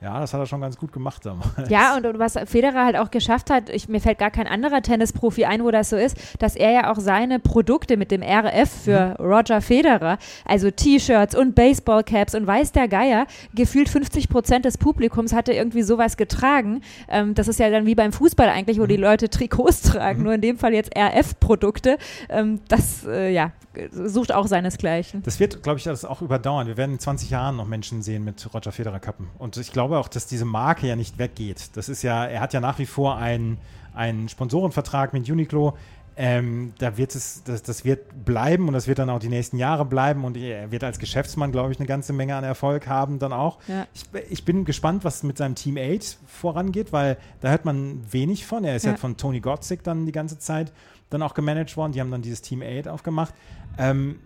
Ja, 0.00 0.20
das 0.20 0.32
hat 0.32 0.40
er 0.40 0.46
schon 0.46 0.60
ganz 0.60 0.76
gut 0.76 0.92
gemacht 0.92 1.26
damals. 1.26 1.68
Ja, 1.68 1.96
und, 1.96 2.06
und 2.06 2.18
was 2.20 2.34
Federer 2.46 2.84
halt 2.84 2.96
auch 2.96 3.10
geschafft 3.10 3.50
hat, 3.50 3.68
ich, 3.68 3.88
mir 3.88 4.00
fällt 4.00 4.18
gar 4.18 4.30
kein 4.30 4.46
anderer 4.46 4.80
Tennisprofi 4.80 5.44
ein, 5.44 5.64
wo 5.64 5.72
das 5.72 5.90
so 5.90 5.96
ist, 5.96 6.16
dass 6.38 6.54
er 6.54 6.70
ja 6.70 6.92
auch 6.92 6.98
seine 7.00 7.40
Produkte 7.40 7.96
mit 7.96 8.12
dem 8.12 8.22
RF 8.22 8.70
für 8.84 9.16
mhm. 9.18 9.26
Roger 9.26 9.60
Federer, 9.60 10.18
also 10.44 10.70
T-Shirts 10.70 11.34
und 11.34 11.56
Baseballcaps 11.56 12.36
und 12.36 12.46
weiß 12.46 12.72
der 12.72 12.86
Geier, 12.86 13.26
gefühlt 13.54 13.88
50 13.88 14.28
Prozent 14.28 14.64
des 14.64 14.78
Publikums 14.78 15.32
hatte 15.32 15.52
irgendwie 15.52 15.82
sowas 15.82 16.16
getragen. 16.16 16.82
Ähm, 17.08 17.34
das 17.34 17.48
ist 17.48 17.58
ja 17.58 17.68
dann 17.68 17.84
wie 17.84 17.96
beim 17.96 18.12
Fußball 18.12 18.48
eigentlich, 18.48 18.78
wo 18.78 18.84
mhm. 18.84 18.88
die 18.88 18.96
Leute 18.96 19.28
Trikots 19.28 19.82
tragen, 19.82 20.18
mhm. 20.18 20.24
nur 20.24 20.34
in 20.34 20.40
dem 20.40 20.58
Fall 20.58 20.74
jetzt 20.74 20.96
RF-Produkte. 20.96 21.98
Ähm, 22.28 22.60
das, 22.68 23.04
äh, 23.04 23.32
ja, 23.32 23.52
sucht 23.92 24.32
auch 24.32 24.46
seinesgleichen. 24.46 25.22
Das 25.22 25.40
wird, 25.40 25.62
glaube 25.62 25.78
ich, 25.78 25.84
das 25.84 26.04
auch 26.04 26.22
überdauern. 26.22 26.66
Wir 26.66 26.76
werden 26.76 26.92
in 26.92 26.98
20 26.98 27.30
Jahren 27.30 27.56
noch 27.56 27.66
Menschen 27.66 28.02
sehen 28.02 28.24
mit 28.24 28.48
Roger 28.52 28.72
Federer 28.72 29.00
Kappen. 29.00 29.28
Und 29.38 29.56
ich 29.56 29.72
glaube 29.72 29.87
auch, 29.96 30.08
dass 30.08 30.26
diese 30.26 30.44
Marke 30.44 30.86
ja 30.86 30.96
nicht 30.96 31.18
weggeht. 31.18 31.70
Das 31.76 31.88
ist 31.88 32.02
ja, 32.02 32.26
er 32.26 32.40
hat 32.40 32.52
ja 32.52 32.60
nach 32.60 32.78
wie 32.78 32.86
vor 32.86 33.16
einen, 33.16 33.58
einen 33.94 34.28
Sponsorenvertrag 34.28 35.12
mit 35.12 35.28
Uniqlo. 35.28 35.76
Ähm, 36.20 36.74
da 36.78 36.96
wird 36.96 37.14
es, 37.14 37.44
das, 37.44 37.62
das 37.62 37.84
wird 37.84 38.24
bleiben 38.24 38.66
und 38.66 38.74
das 38.74 38.88
wird 38.88 38.98
dann 38.98 39.08
auch 39.08 39.20
die 39.20 39.28
nächsten 39.28 39.56
Jahre 39.56 39.84
bleiben 39.84 40.24
und 40.24 40.36
er 40.36 40.72
wird 40.72 40.82
als 40.82 40.98
Geschäftsmann, 40.98 41.52
glaube 41.52 41.70
ich, 41.70 41.78
eine 41.78 41.86
ganze 41.86 42.12
Menge 42.12 42.34
an 42.34 42.42
Erfolg 42.42 42.88
haben 42.88 43.20
dann 43.20 43.32
auch. 43.32 43.58
Ja. 43.68 43.86
Ich, 43.94 44.04
ich, 44.28 44.44
bin 44.44 44.64
gespannt, 44.64 45.04
was 45.04 45.22
mit 45.22 45.38
seinem 45.38 45.54
Team 45.54 45.78
8 45.78 46.18
vorangeht, 46.26 46.92
weil 46.92 47.18
da 47.40 47.50
hört 47.50 47.64
man 47.64 48.02
wenig 48.10 48.46
von. 48.46 48.64
Er 48.64 48.74
ist 48.74 48.84
ja, 48.84 48.92
ja 48.92 48.96
von 48.96 49.16
Tony 49.16 49.38
Gotzik 49.38 49.84
dann 49.84 50.06
die 50.06 50.12
ganze 50.12 50.40
Zeit 50.40 50.72
dann 51.08 51.22
auch 51.22 51.34
gemanagt 51.34 51.76
worden. 51.76 51.92
Die 51.92 52.00
haben 52.00 52.10
dann 52.10 52.22
dieses 52.22 52.42
Team 52.42 52.62
8 52.62 52.88
aufgemacht. 52.88 53.32
Ähm, 53.78 54.18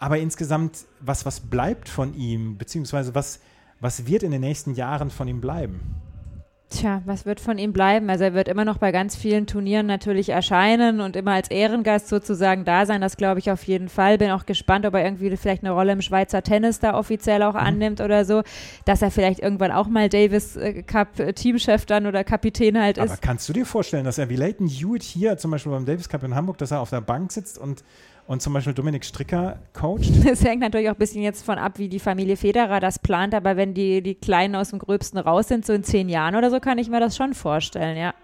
aber 0.00 0.18
insgesamt, 0.18 0.86
was, 1.00 1.24
was 1.24 1.38
bleibt 1.40 1.88
von 1.88 2.14
ihm, 2.14 2.56
beziehungsweise 2.56 3.14
was, 3.14 3.40
was 3.80 4.06
wird 4.06 4.22
in 4.22 4.30
den 4.30 4.40
nächsten 4.40 4.74
Jahren 4.74 5.10
von 5.10 5.28
ihm 5.28 5.40
bleiben? 5.40 5.80
Tja, 6.70 7.00
was 7.06 7.24
wird 7.24 7.40
von 7.40 7.56
ihm 7.56 7.72
bleiben? 7.72 8.10
Also 8.10 8.24
er 8.24 8.34
wird 8.34 8.46
immer 8.46 8.66
noch 8.66 8.76
bei 8.76 8.92
ganz 8.92 9.16
vielen 9.16 9.46
Turnieren 9.46 9.86
natürlich 9.86 10.28
erscheinen 10.28 11.00
und 11.00 11.16
immer 11.16 11.32
als 11.32 11.50
Ehrengast 11.50 12.08
sozusagen 12.08 12.66
da 12.66 12.84
sein. 12.84 13.00
Das 13.00 13.16
glaube 13.16 13.40
ich 13.40 13.50
auf 13.50 13.62
jeden 13.64 13.88
Fall. 13.88 14.18
Bin 14.18 14.30
auch 14.32 14.44
gespannt, 14.44 14.84
ob 14.84 14.92
er 14.92 15.02
irgendwie 15.02 15.34
vielleicht 15.38 15.64
eine 15.64 15.72
Rolle 15.72 15.92
im 15.92 16.02
Schweizer 16.02 16.42
Tennis 16.42 16.78
da 16.78 16.94
offiziell 16.94 17.42
auch 17.42 17.54
mhm. 17.54 17.60
annimmt 17.60 18.00
oder 18.02 18.26
so. 18.26 18.42
Dass 18.84 19.00
er 19.00 19.10
vielleicht 19.10 19.40
irgendwann 19.40 19.72
auch 19.72 19.88
mal 19.88 20.10
Davis 20.10 20.56
äh, 20.56 20.82
Cup 20.82 21.18
äh, 21.18 21.32
Teamchef 21.32 21.86
dann 21.86 22.06
oder 22.06 22.22
Kapitän 22.22 22.78
halt 22.78 22.98
ist. 22.98 23.10
Aber 23.10 23.18
kannst 23.18 23.48
du 23.48 23.54
dir 23.54 23.64
vorstellen, 23.64 24.04
dass 24.04 24.18
er 24.18 24.28
wie 24.28 24.36
Leighton 24.36 24.68
Hewitt 24.68 25.02
hier 25.02 25.38
zum 25.38 25.50
Beispiel 25.50 25.72
beim 25.72 25.86
Davis 25.86 26.10
Cup 26.10 26.22
in 26.22 26.34
Hamburg, 26.34 26.58
dass 26.58 26.70
er 26.70 26.80
auf 26.80 26.90
der 26.90 27.00
Bank 27.00 27.32
sitzt 27.32 27.56
und 27.56 27.82
und 28.28 28.42
zum 28.42 28.52
Beispiel 28.52 28.74
Dominik 28.74 29.04
Stricker 29.04 29.58
coacht? 29.72 30.10
Das 30.24 30.44
hängt 30.44 30.60
natürlich 30.60 30.88
auch 30.90 30.94
ein 30.94 30.98
bisschen 30.98 31.22
jetzt 31.22 31.44
von 31.44 31.58
ab, 31.58 31.78
wie 31.78 31.88
die 31.88 31.98
Familie 31.98 32.36
Federer 32.36 32.78
das 32.78 32.98
plant, 32.98 33.34
aber 33.34 33.56
wenn 33.56 33.72
die, 33.72 34.02
die 34.02 34.14
Kleinen 34.14 34.54
aus 34.54 34.70
dem 34.70 34.78
Gröbsten 34.78 35.18
raus 35.18 35.48
sind, 35.48 35.64
so 35.64 35.72
in 35.72 35.82
zehn 35.82 36.08
Jahren 36.08 36.36
oder 36.36 36.50
so, 36.50 36.60
kann 36.60 36.78
ich 36.78 36.90
mir 36.90 37.00
das 37.00 37.16
schon 37.16 37.34
vorstellen, 37.34 37.96
ja. 37.96 38.14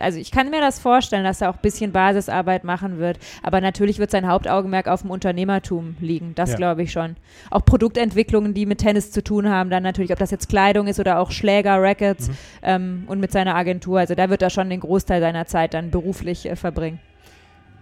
Also 0.00 0.18
ich 0.18 0.32
kann 0.32 0.48
mir 0.50 0.60
das 0.60 0.80
vorstellen, 0.80 1.22
dass 1.22 1.42
er 1.42 1.50
auch 1.50 1.56
ein 1.56 1.60
bisschen 1.62 1.92
Basisarbeit 1.92 2.64
machen 2.64 2.98
wird. 2.98 3.18
Aber 3.42 3.60
natürlich 3.60 3.98
wird 3.98 4.10
sein 4.10 4.26
Hauptaugenmerk 4.26 4.88
auf 4.88 5.02
dem 5.02 5.10
Unternehmertum 5.10 5.96
liegen. 6.00 6.34
Das 6.34 6.52
ja. 6.52 6.56
glaube 6.56 6.82
ich 6.82 6.90
schon. 6.90 7.16
Auch 7.50 7.64
Produktentwicklungen, 7.64 8.54
die 8.54 8.64
mit 8.64 8.78
Tennis 8.78 9.12
zu 9.12 9.22
tun 9.22 9.48
haben, 9.48 9.70
dann 9.70 9.82
natürlich, 9.82 10.12
ob 10.12 10.18
das 10.18 10.32
jetzt 10.32 10.48
Kleidung 10.48 10.88
ist 10.88 10.98
oder 10.98 11.20
auch 11.20 11.30
Schläger, 11.30 11.80
Rackets 11.80 12.28
mhm. 12.28 12.34
ähm, 12.62 13.04
und 13.06 13.20
mit 13.20 13.30
seiner 13.30 13.54
Agentur. 13.54 14.00
Also 14.00 14.14
da 14.14 14.30
wird 14.30 14.42
er 14.42 14.50
schon 14.50 14.70
den 14.70 14.80
Großteil 14.80 15.20
seiner 15.20 15.46
Zeit 15.46 15.74
dann 15.74 15.90
beruflich 15.90 16.46
äh, 16.46 16.56
verbringen 16.56 16.98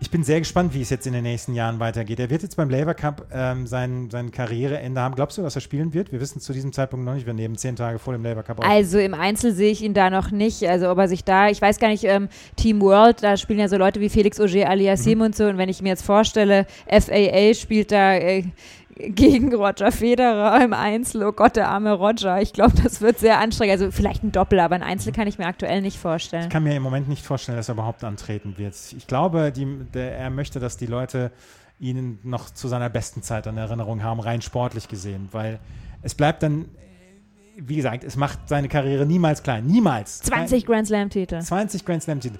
ich 0.00 0.10
bin 0.10 0.22
sehr 0.22 0.38
gespannt, 0.38 0.74
wie 0.74 0.80
es 0.80 0.90
jetzt 0.90 1.06
in 1.06 1.12
den 1.12 1.24
nächsten 1.24 1.54
Jahren 1.54 1.80
weitergeht. 1.80 2.20
Er 2.20 2.30
wird 2.30 2.42
jetzt 2.42 2.56
beim 2.56 2.70
Labour 2.70 2.94
Cup 2.94 3.26
ähm, 3.32 3.66
sein, 3.66 4.08
sein 4.10 4.30
Karriereende 4.30 5.00
haben. 5.00 5.14
Glaubst 5.16 5.38
du, 5.38 5.42
dass 5.42 5.56
er 5.56 5.60
spielen 5.60 5.92
wird? 5.92 6.12
Wir 6.12 6.20
wissen 6.20 6.40
zu 6.40 6.52
diesem 6.52 6.72
Zeitpunkt 6.72 7.04
noch 7.04 7.14
nicht. 7.14 7.26
Wir 7.26 7.34
nehmen 7.34 7.56
zehn 7.56 7.74
Tage 7.74 7.98
vor 7.98 8.12
dem 8.12 8.22
Labour 8.22 8.44
Cup 8.44 8.60
auf. 8.60 8.64
Also 8.64 8.98
im 8.98 9.14
Einzel 9.14 9.52
sehe 9.52 9.72
ich 9.72 9.82
ihn 9.82 9.94
da 9.94 10.08
noch 10.08 10.30
nicht. 10.30 10.62
Also 10.68 10.90
ob 10.90 10.98
er 10.98 11.08
sich 11.08 11.24
da, 11.24 11.48
ich 11.48 11.60
weiß 11.60 11.78
gar 11.80 11.88
nicht, 11.88 12.04
ähm, 12.04 12.28
Team 12.56 12.80
World, 12.80 13.22
da 13.22 13.36
spielen 13.36 13.58
ja 13.58 13.68
so 13.68 13.76
Leute 13.76 14.00
wie 14.00 14.08
Felix 14.08 14.40
Auger 14.40 14.70
aliasim 14.70 15.18
mhm. 15.18 15.24
und 15.24 15.36
so. 15.36 15.46
Und 15.46 15.58
wenn 15.58 15.68
ich 15.68 15.82
mir 15.82 15.90
jetzt 15.90 16.04
vorstelle, 16.04 16.66
FAA 16.88 17.54
spielt 17.54 17.90
da 17.90 18.14
äh, 18.14 18.44
gegen 18.98 19.54
Roger 19.54 19.92
Federer 19.92 20.62
im 20.62 20.72
Einzel. 20.72 21.24
Oh 21.24 21.32
Gott, 21.32 21.56
der 21.56 21.68
arme 21.68 21.92
Roger. 21.92 22.40
Ich 22.40 22.52
glaube, 22.52 22.72
das 22.82 23.00
wird 23.00 23.18
sehr 23.18 23.38
anstrengend. 23.38 23.80
Also 23.80 23.90
vielleicht 23.90 24.24
ein 24.24 24.32
Doppel, 24.32 24.60
aber 24.60 24.74
ein 24.74 24.82
Einzel 24.82 25.12
kann 25.12 25.28
ich 25.28 25.38
mir 25.38 25.46
aktuell 25.46 25.80
nicht 25.80 25.98
vorstellen. 25.98 26.44
Ich 26.44 26.50
kann 26.50 26.64
mir 26.64 26.76
im 26.76 26.82
Moment 26.82 27.08
nicht 27.08 27.24
vorstellen, 27.24 27.56
dass 27.56 27.68
er 27.68 27.74
überhaupt 27.74 28.04
antreten 28.04 28.58
wird. 28.58 28.74
Ich 28.96 29.06
glaube, 29.06 29.52
die, 29.52 29.66
der, 29.94 30.18
er 30.18 30.30
möchte, 30.30 30.60
dass 30.60 30.76
die 30.76 30.86
Leute 30.86 31.30
ihn 31.78 32.18
noch 32.24 32.50
zu 32.50 32.66
seiner 32.66 32.90
besten 32.90 33.22
Zeit 33.22 33.46
in 33.46 33.56
Erinnerung 33.56 34.02
haben, 34.02 34.20
rein 34.20 34.42
sportlich 34.42 34.88
gesehen, 34.88 35.28
weil 35.32 35.60
es 36.02 36.14
bleibt 36.14 36.42
dann 36.42 36.66
wie 37.60 37.74
gesagt, 37.74 38.04
es 38.04 38.14
macht 38.14 38.48
seine 38.48 38.68
Karriere 38.68 39.04
niemals 39.04 39.42
klein. 39.42 39.66
Niemals. 39.66 40.20
20 40.20 40.64
Grand 40.64 40.86
Slam-Titel. 40.86 41.40
20 41.40 41.84
Grand 41.84 42.02
Slam-Titel. 42.02 42.38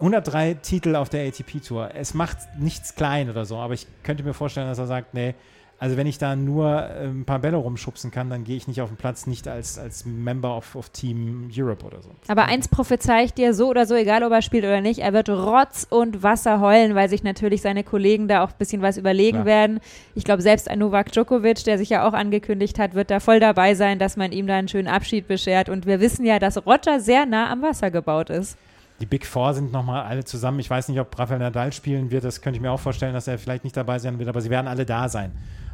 103 0.00 0.54
Titel 0.54 0.96
auf 0.96 1.08
der 1.08 1.26
ATP-Tour. 1.26 1.94
Es 1.94 2.14
macht 2.14 2.36
nichts 2.58 2.94
klein 2.94 3.30
oder 3.30 3.44
so, 3.44 3.56
aber 3.56 3.74
ich 3.74 3.86
könnte 4.02 4.22
mir 4.22 4.34
vorstellen, 4.34 4.66
dass 4.66 4.78
er 4.78 4.86
sagt, 4.86 5.14
nee, 5.14 5.34
also 5.80 5.96
wenn 5.96 6.06
ich 6.06 6.18
da 6.18 6.36
nur 6.36 6.68
äh, 6.68 7.06
ein 7.06 7.24
paar 7.24 7.38
Bälle 7.38 7.56
rumschubsen 7.56 8.10
kann, 8.10 8.28
dann 8.28 8.44
gehe 8.44 8.54
ich 8.54 8.68
nicht 8.68 8.82
auf 8.82 8.90
den 8.90 8.98
Platz, 8.98 9.26
nicht 9.26 9.48
als, 9.48 9.78
als 9.78 10.04
Member 10.04 10.54
of, 10.54 10.76
of 10.76 10.90
Team 10.90 11.50
Europe 11.56 11.86
oder 11.86 12.02
so. 12.02 12.10
Aber 12.28 12.44
eins 12.44 12.68
prophezei 12.68 13.24
ich 13.24 13.32
dir 13.32 13.54
so 13.54 13.70
oder 13.70 13.86
so, 13.86 13.94
egal 13.94 14.22
ob 14.22 14.30
er 14.30 14.42
spielt 14.42 14.64
oder 14.64 14.82
nicht, 14.82 14.98
er 14.98 15.14
wird 15.14 15.30
Rotz 15.30 15.86
und 15.88 16.22
Wasser 16.22 16.60
heulen, 16.60 16.94
weil 16.94 17.08
sich 17.08 17.22
natürlich 17.22 17.62
seine 17.62 17.82
Kollegen 17.82 18.28
da 18.28 18.44
auch 18.44 18.50
ein 18.50 18.58
bisschen 18.58 18.82
was 18.82 18.98
überlegen 18.98 19.38
Klar. 19.38 19.46
werden. 19.46 19.80
Ich 20.14 20.24
glaube, 20.24 20.42
selbst 20.42 20.68
ein 20.68 20.80
Novak 20.80 21.12
Djokovic, 21.12 21.64
der 21.64 21.78
sich 21.78 21.88
ja 21.88 22.06
auch 22.06 22.12
angekündigt 22.12 22.78
hat, 22.78 22.92
wird 22.92 23.10
da 23.10 23.18
voll 23.18 23.40
dabei 23.40 23.74
sein, 23.74 23.98
dass 23.98 24.18
man 24.18 24.32
ihm 24.32 24.46
da 24.46 24.56
einen 24.56 24.68
schönen 24.68 24.88
Abschied 24.88 25.28
beschert. 25.28 25.70
Und 25.70 25.86
wir 25.86 25.98
wissen 25.98 26.26
ja, 26.26 26.38
dass 26.38 26.66
Roger 26.66 27.00
sehr 27.00 27.24
nah 27.24 27.50
am 27.50 27.62
Wasser 27.62 27.90
gebaut 27.90 28.28
ist. 28.28 28.58
Die 29.00 29.06
Big 29.06 29.24
Four 29.24 29.54
sind 29.54 29.72
nochmal 29.72 30.04
alle 30.04 30.24
zusammen. 30.24 30.58
Ich 30.58 30.68
weiß 30.68 30.88
nicht, 30.88 31.00
ob 31.00 31.18
Rafael 31.18 31.40
Nadal 31.40 31.72
spielen 31.72 32.10
wird. 32.10 32.24
Das 32.24 32.42
könnte 32.42 32.58
ich 32.58 32.60
mir 32.60 32.70
auch 32.70 32.80
vorstellen, 32.80 33.14
dass 33.14 33.28
er 33.28 33.38
vielleicht 33.38 33.64
nicht 33.64 33.78
dabei 33.78 33.98
sein 33.98 34.18
wird, 34.18 34.28
aber 34.28 34.42
sie 34.42 34.50
werden 34.50 34.68
alle 34.68 34.84
da 34.84 35.08
sein. 35.08 35.32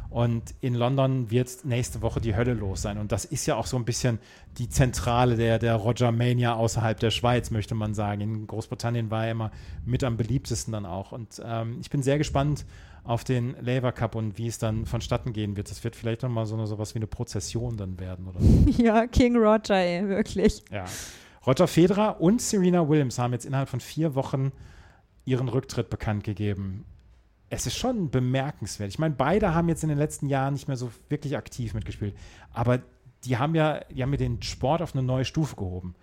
Und 0.09 0.55
in 0.61 0.73
London 0.73 1.29
wird 1.29 1.65
nächste 1.65 2.01
Woche 2.01 2.21
die 2.21 2.35
Hölle 2.35 2.53
los 2.53 2.81
sein. 2.81 2.97
Und 2.97 3.11
das 3.11 3.25
ist 3.25 3.45
ja 3.45 3.55
auch 3.55 3.65
so 3.65 3.77
ein 3.77 3.85
bisschen 3.85 4.19
die 4.57 4.69
Zentrale 4.69 5.35
der, 5.35 5.59
der 5.59 5.75
Roger 5.75 6.11
Mania 6.11 6.55
außerhalb 6.55 6.99
der 6.99 7.11
Schweiz, 7.11 7.51
möchte 7.51 7.75
man 7.75 7.93
sagen. 7.93 8.21
In 8.21 8.47
Großbritannien 8.47 9.11
war 9.11 9.25
er 9.25 9.31
immer 9.31 9.51
mit 9.85 10.03
am 10.03 10.17
beliebtesten 10.17 10.71
dann 10.71 10.85
auch. 10.85 11.11
Und 11.11 11.41
ähm, 11.43 11.77
ich 11.81 11.89
bin 11.89 12.01
sehr 12.01 12.17
gespannt 12.17 12.65
auf 13.03 13.23
den 13.23 13.55
Labour 13.61 13.91
Cup 13.91 14.15
und 14.15 14.37
wie 14.37 14.47
es 14.47 14.59
dann 14.59 14.85
vonstatten 14.85 15.33
gehen 15.33 15.55
wird. 15.57 15.69
Das 15.69 15.83
wird 15.83 15.95
vielleicht 15.95 16.23
nochmal 16.23 16.45
so 16.45 16.55
eine, 16.55 16.67
sowas 16.67 16.93
wie 16.93 16.99
eine 16.99 17.07
Prozession 17.07 17.77
dann 17.77 17.99
werden, 17.99 18.27
oder? 18.27 18.39
Ja, 18.83 19.07
King 19.07 19.35
Roger, 19.37 19.75
ey, 19.75 20.07
wirklich. 20.07 20.63
Ja. 20.71 20.85
Roger 21.45 21.67
Federer 21.67 22.19
und 22.19 22.41
Serena 22.41 22.87
Williams 22.87 23.17
haben 23.19 23.31
jetzt 23.31 23.45
innerhalb 23.45 23.69
von 23.69 23.79
vier 23.79 24.15
Wochen 24.15 24.51
ihren 25.23 25.47
Rücktritt 25.47 25.89
bekannt 25.89 26.23
gegeben 26.23 26.85
es 27.49 27.65
ist 27.65 27.77
schon 27.77 28.09
bemerkenswert. 28.09 28.89
Ich 28.89 28.99
meine, 28.99 29.15
beide 29.15 29.53
haben 29.53 29.69
jetzt 29.69 29.83
in 29.83 29.89
den 29.89 29.97
letzten 29.97 30.27
Jahren 30.27 30.53
nicht 30.53 30.67
mehr 30.67 30.77
so 30.77 30.91
wirklich 31.09 31.37
aktiv 31.37 31.73
mitgespielt. 31.73 32.15
Aber 32.53 32.79
die 33.23 33.37
haben 33.37 33.55
ja, 33.55 33.81
die 33.89 34.03
haben 34.03 34.11
ja 34.11 34.17
den 34.17 34.41
Sport 34.41 34.81
auf 34.81 34.93
eine 34.93 35.03
neue 35.03 35.25
Stufe 35.25 35.55
gehoben. 35.55 35.95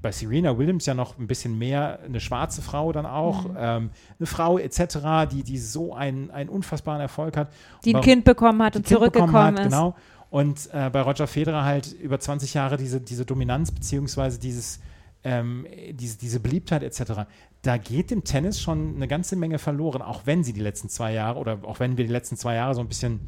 Bei 0.00 0.12
Serena 0.12 0.56
Williams 0.56 0.86
ja 0.86 0.94
noch 0.94 1.18
ein 1.18 1.26
bisschen 1.26 1.58
mehr 1.58 2.00
eine 2.04 2.20
schwarze 2.20 2.62
Frau 2.62 2.92
dann 2.92 3.06
auch, 3.06 3.48
mhm. 3.48 3.56
ähm, 3.58 3.90
eine 4.18 4.26
Frau 4.26 4.58
etc., 4.58 5.28
die, 5.30 5.42
die 5.42 5.58
so 5.58 5.94
einen, 5.94 6.30
einen 6.30 6.48
unfassbaren 6.48 7.00
Erfolg 7.00 7.36
hat. 7.36 7.52
Die 7.84 7.94
ein 7.94 8.02
Kind 8.02 8.24
bekommen 8.24 8.62
hat 8.62 8.76
und 8.76 8.86
zurückgekommen 8.86 9.34
hat, 9.34 9.58
ist. 9.58 9.64
Genau. 9.64 9.94
Und 10.30 10.68
äh, 10.72 10.90
bei 10.90 11.00
Roger 11.02 11.26
Federer 11.26 11.64
halt 11.64 11.92
über 11.92 12.18
20 12.18 12.54
Jahre 12.54 12.76
diese, 12.76 13.00
diese 13.00 13.24
Dominanz 13.24 13.70
beziehungsweise 13.70 14.38
dieses, 14.38 14.80
ähm, 15.26 15.66
diese, 15.92 16.18
diese 16.18 16.40
Beliebtheit 16.40 16.82
etc 16.82 17.26
da 17.66 17.78
geht 17.78 18.10
dem 18.10 18.22
Tennis 18.22 18.60
schon 18.60 18.94
eine 18.94 19.08
ganze 19.08 19.34
Menge 19.34 19.58
verloren, 19.58 20.00
auch 20.00 20.22
wenn 20.24 20.44
sie 20.44 20.52
die 20.52 20.60
letzten 20.60 20.88
zwei 20.88 21.12
Jahre 21.12 21.40
oder 21.40 21.58
auch 21.62 21.80
wenn 21.80 21.96
wir 21.96 22.04
die 22.06 22.12
letzten 22.12 22.36
zwei 22.36 22.54
Jahre 22.54 22.74
so 22.74 22.80
ein 22.80 22.88
bisschen 22.88 23.20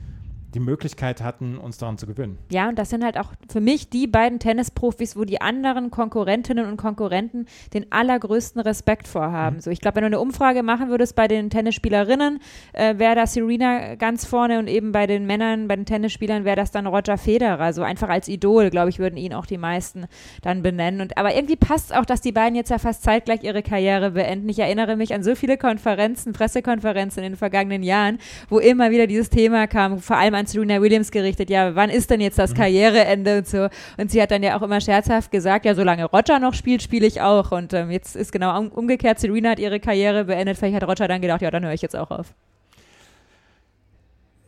die 0.55 0.61
Möglichkeit 0.61 1.23
hatten, 1.23 1.59
uns 1.59 1.77
daran 1.77 1.99
zu 1.99 2.07
gewöhnen. 2.07 2.39
Ja, 2.51 2.69
und 2.69 2.79
das 2.79 2.89
sind 2.89 3.05
halt 3.05 3.19
auch 3.19 3.33
für 3.51 3.61
mich 3.61 3.91
die 3.91 4.07
beiden 4.07 4.39
Tennisprofis, 4.39 5.15
wo 5.15 5.25
die 5.25 5.41
anderen 5.43 5.91
Konkurrentinnen 5.91 6.67
und 6.67 6.79
Konkurrenten 6.79 7.47
den 7.75 7.93
allergrößten 7.93 8.61
Respekt 8.63 9.09
vorhaben. 9.09 9.57
Mhm. 9.57 9.61
So, 9.61 9.71
ich 9.71 9.81
glaube, 9.81 9.97
wenn 9.97 10.03
du 10.03 10.07
eine 10.07 10.21
Umfrage 10.21 10.63
machen 10.63 10.89
würdest 10.89 11.15
bei 11.17 11.29
den 11.29 11.51
Tennisspielerinnen, 11.51 12.41
äh, 12.73 12.99
wäre 12.99 13.15
da 13.15 13.27
Serena 13.27 13.97
ganz 13.97 14.25
vorne 14.25 14.59
und 14.59 14.69
eben 14.69 14.93
bei 14.93 15.07
den 15.07 15.27
Männern, 15.27 15.69
bei 15.69 15.77
den 15.77 15.85
Tennisspielern 15.85 16.47
wäre 16.47 16.57
das 16.57 16.71
dann 16.71 16.87
Roger 16.87 17.19
Federer. 17.19 17.75
So 17.75 17.83
einfach 17.83 18.09
als 18.09 18.29
Idol, 18.29 18.71
glaube 18.71 18.89
ich, 18.89 18.99
würden 18.99 19.19
ihn 19.19 19.35
auch 19.35 19.47
die 19.47 19.59
meisten 19.59 20.07
dann 20.41 20.63
benennen. 20.63 21.03
Und 21.03 21.19
aber 21.19 21.35
irgendwie 21.35 21.57
passt 21.57 21.95
auch, 21.95 22.07
dass 22.07 22.23
die 22.23 22.33
beiden 22.33 22.55
jetzt 22.55 22.71
ja 22.71 22.79
fast 22.79 23.03
zeitgleich 23.03 23.43
ihre 23.43 23.63
Karriere 23.63 24.13
beenden. 24.13 24.49
Ich 24.49 24.59
erinnere 24.59 24.97
mich 24.97 25.13
an 25.13 25.23
so 25.23 25.35
viele 25.35 25.59
Konferenzen, 25.59 26.33
Pressekonferenzen 26.33 27.23
in 27.23 27.33
den 27.33 27.37
vergangenen 27.37 27.83
Jahren, 27.83 28.19
wo 28.49 28.59
immer 28.59 28.91
wieder 28.91 29.07
dieses 29.07 29.29
Thema 29.29 29.67
kam, 29.67 29.99
vor 29.99 30.17
allem 30.17 30.38
an 30.39 30.47
Serena 30.47 30.81
Williams 30.81 31.11
gerichtet, 31.11 31.51
ja, 31.51 31.75
wann 31.75 31.91
ist 31.91 32.11
denn 32.11 32.21
jetzt 32.21 32.39
das 32.39 32.53
mhm. 32.53 32.57
Karriereende 32.57 33.39
und 33.39 33.47
so. 33.47 33.69
Und 33.97 34.11
sie 34.11 34.23
hat 34.23 34.31
dann 34.31 34.43
ja 34.43 34.57
auch 34.57 34.63
immer 34.63 34.81
scherzhaft 34.81 35.31
gesagt, 35.31 35.65
ja, 35.65 35.75
solange 35.75 36.05
Roger 36.07 36.39
noch 36.39 36.55
spielt, 36.55 36.83
spiele 36.83 37.07
ich 37.07 37.21
auch. 37.21 37.53
Und 37.53 37.73
ähm, 37.73 37.91
jetzt 37.91 38.17
ist 38.17 38.33
genau 38.33 38.59
um, 38.59 38.69
umgekehrt, 38.69 39.19
Serena 39.19 39.51
hat 39.51 39.59
ihre 39.59 39.81
Karriere 39.81 40.25
beendet. 40.25 40.57
Vielleicht 40.57 40.77
hat 40.77 40.89
Roger 40.89 41.09
dann 41.09 41.21
gedacht, 41.21 41.43
ja, 41.43 41.51
dann 41.51 41.65
höre 41.65 41.73
ich 41.73 41.83
jetzt 41.83 41.97
auch 41.97 42.11
auf. 42.11 42.33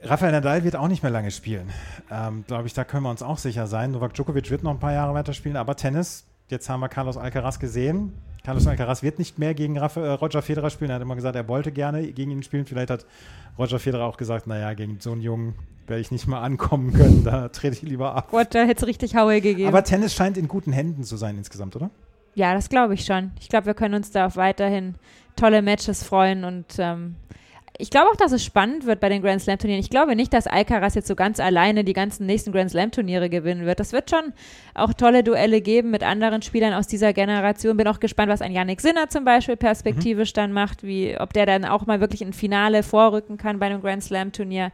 Rafael 0.02 0.32
Nadal 0.32 0.64
wird 0.64 0.76
auch 0.76 0.88
nicht 0.88 1.02
mehr 1.02 1.12
lange 1.12 1.30
spielen. 1.30 1.70
Ähm, 2.10 2.44
Glaube 2.46 2.66
ich, 2.66 2.72
da 2.72 2.84
können 2.84 3.02
wir 3.02 3.10
uns 3.10 3.22
auch 3.22 3.36
sicher 3.36 3.66
sein. 3.66 3.90
Novak 3.90 4.14
Djokovic 4.14 4.50
wird 4.50 4.62
noch 4.62 4.70
ein 4.70 4.78
paar 4.78 4.92
Jahre 4.92 5.12
weiter 5.12 5.34
spielen, 5.34 5.56
aber 5.56 5.76
Tennis, 5.76 6.24
jetzt 6.50 6.68
haben 6.68 6.80
wir 6.80 6.88
Carlos 6.88 7.16
Alcaraz 7.16 7.58
gesehen. 7.58 8.12
Carlos 8.44 8.66
Alcaraz 8.66 9.02
wird 9.02 9.18
nicht 9.18 9.38
mehr 9.38 9.54
gegen 9.54 9.76
äh, 9.76 9.84
Roger 9.84 10.42
Federer 10.42 10.70
spielen. 10.70 10.90
Er 10.90 10.96
hat 10.96 11.02
immer 11.02 11.16
gesagt, 11.16 11.36
er 11.36 11.46
wollte 11.48 11.72
gerne 11.72 12.10
gegen 12.12 12.30
ihn 12.30 12.42
spielen. 12.42 12.66
Vielleicht 12.66 12.90
hat 12.90 13.06
Roger 13.58 13.78
Federer 13.78 14.04
auch 14.04 14.16
gesagt, 14.16 14.46
naja, 14.46 14.72
gegen 14.74 14.98
so 15.00 15.12
einen 15.12 15.20
Jungen 15.20 15.54
werde 15.86 16.00
ich 16.00 16.10
nicht 16.10 16.26
mal 16.26 16.40
ankommen 16.40 16.92
können. 16.92 17.24
Da 17.24 17.48
trete 17.48 17.74
ich 17.74 17.82
lieber 17.82 18.14
ab. 18.14 18.32
Roger 18.32 18.66
hätte 18.66 18.82
es 18.82 18.86
richtig 18.86 19.16
Haue 19.16 19.40
gegeben. 19.40 19.68
Aber 19.68 19.84
Tennis 19.84 20.14
scheint 20.14 20.38
in 20.38 20.48
guten 20.48 20.72
Händen 20.72 21.04
zu 21.04 21.16
sein 21.16 21.36
insgesamt, 21.36 21.76
oder? 21.76 21.90
Ja, 22.34 22.54
das 22.54 22.68
glaube 22.68 22.94
ich 22.94 23.04
schon. 23.04 23.32
Ich 23.40 23.48
glaube, 23.48 23.66
wir 23.66 23.74
können 23.74 23.94
uns 23.94 24.10
da 24.10 24.26
auf 24.26 24.36
weiterhin 24.36 24.94
tolle 25.36 25.62
Matches 25.62 26.02
freuen 26.04 26.44
und 26.44 26.66
ähm, 26.78 27.16
ich 27.80 27.90
glaube 27.90 28.10
auch, 28.10 28.16
dass 28.16 28.32
es 28.32 28.44
spannend 28.44 28.86
wird 28.86 29.00
bei 29.00 29.08
den 29.08 29.22
Grand 29.22 29.40
Slam 29.40 29.58
Turnieren. 29.58 29.80
Ich 29.80 29.90
glaube 29.90 30.14
nicht, 30.14 30.32
dass 30.32 30.46
Alcaraz 30.46 30.94
jetzt 30.94 31.08
so 31.08 31.14
ganz 31.14 31.40
alleine 31.40 31.84
die 31.84 31.92
ganzen 31.92 32.26
nächsten 32.26 32.52
Grand 32.52 32.70
Slam 32.70 32.90
Turniere 32.90 33.30
gewinnen 33.30 33.64
wird. 33.66 33.80
Das 33.80 33.92
wird 33.92 34.10
schon 34.10 34.32
auch 34.74 34.92
tolle 34.92 35.24
Duelle 35.24 35.60
geben 35.60 35.90
mit 35.90 36.02
anderen 36.02 36.42
Spielern 36.42 36.74
aus 36.74 36.86
dieser 36.86 37.12
Generation. 37.12 37.76
Bin 37.76 37.88
auch 37.88 38.00
gespannt, 38.00 38.30
was 38.30 38.42
ein 38.42 38.52
Yannick 38.52 38.80
Sinner 38.80 39.08
zum 39.08 39.24
Beispiel 39.24 39.56
perspektivisch 39.56 40.32
mhm. 40.32 40.36
dann 40.36 40.52
macht, 40.52 40.82
wie 40.82 41.16
ob 41.18 41.32
der 41.32 41.46
dann 41.46 41.64
auch 41.64 41.86
mal 41.86 42.00
wirklich 42.00 42.22
ein 42.22 42.32
Finale 42.32 42.82
vorrücken 42.82 43.36
kann 43.36 43.58
bei 43.58 43.66
einem 43.66 43.80
Grand 43.80 44.04
Slam 44.04 44.32
Turnier. 44.32 44.72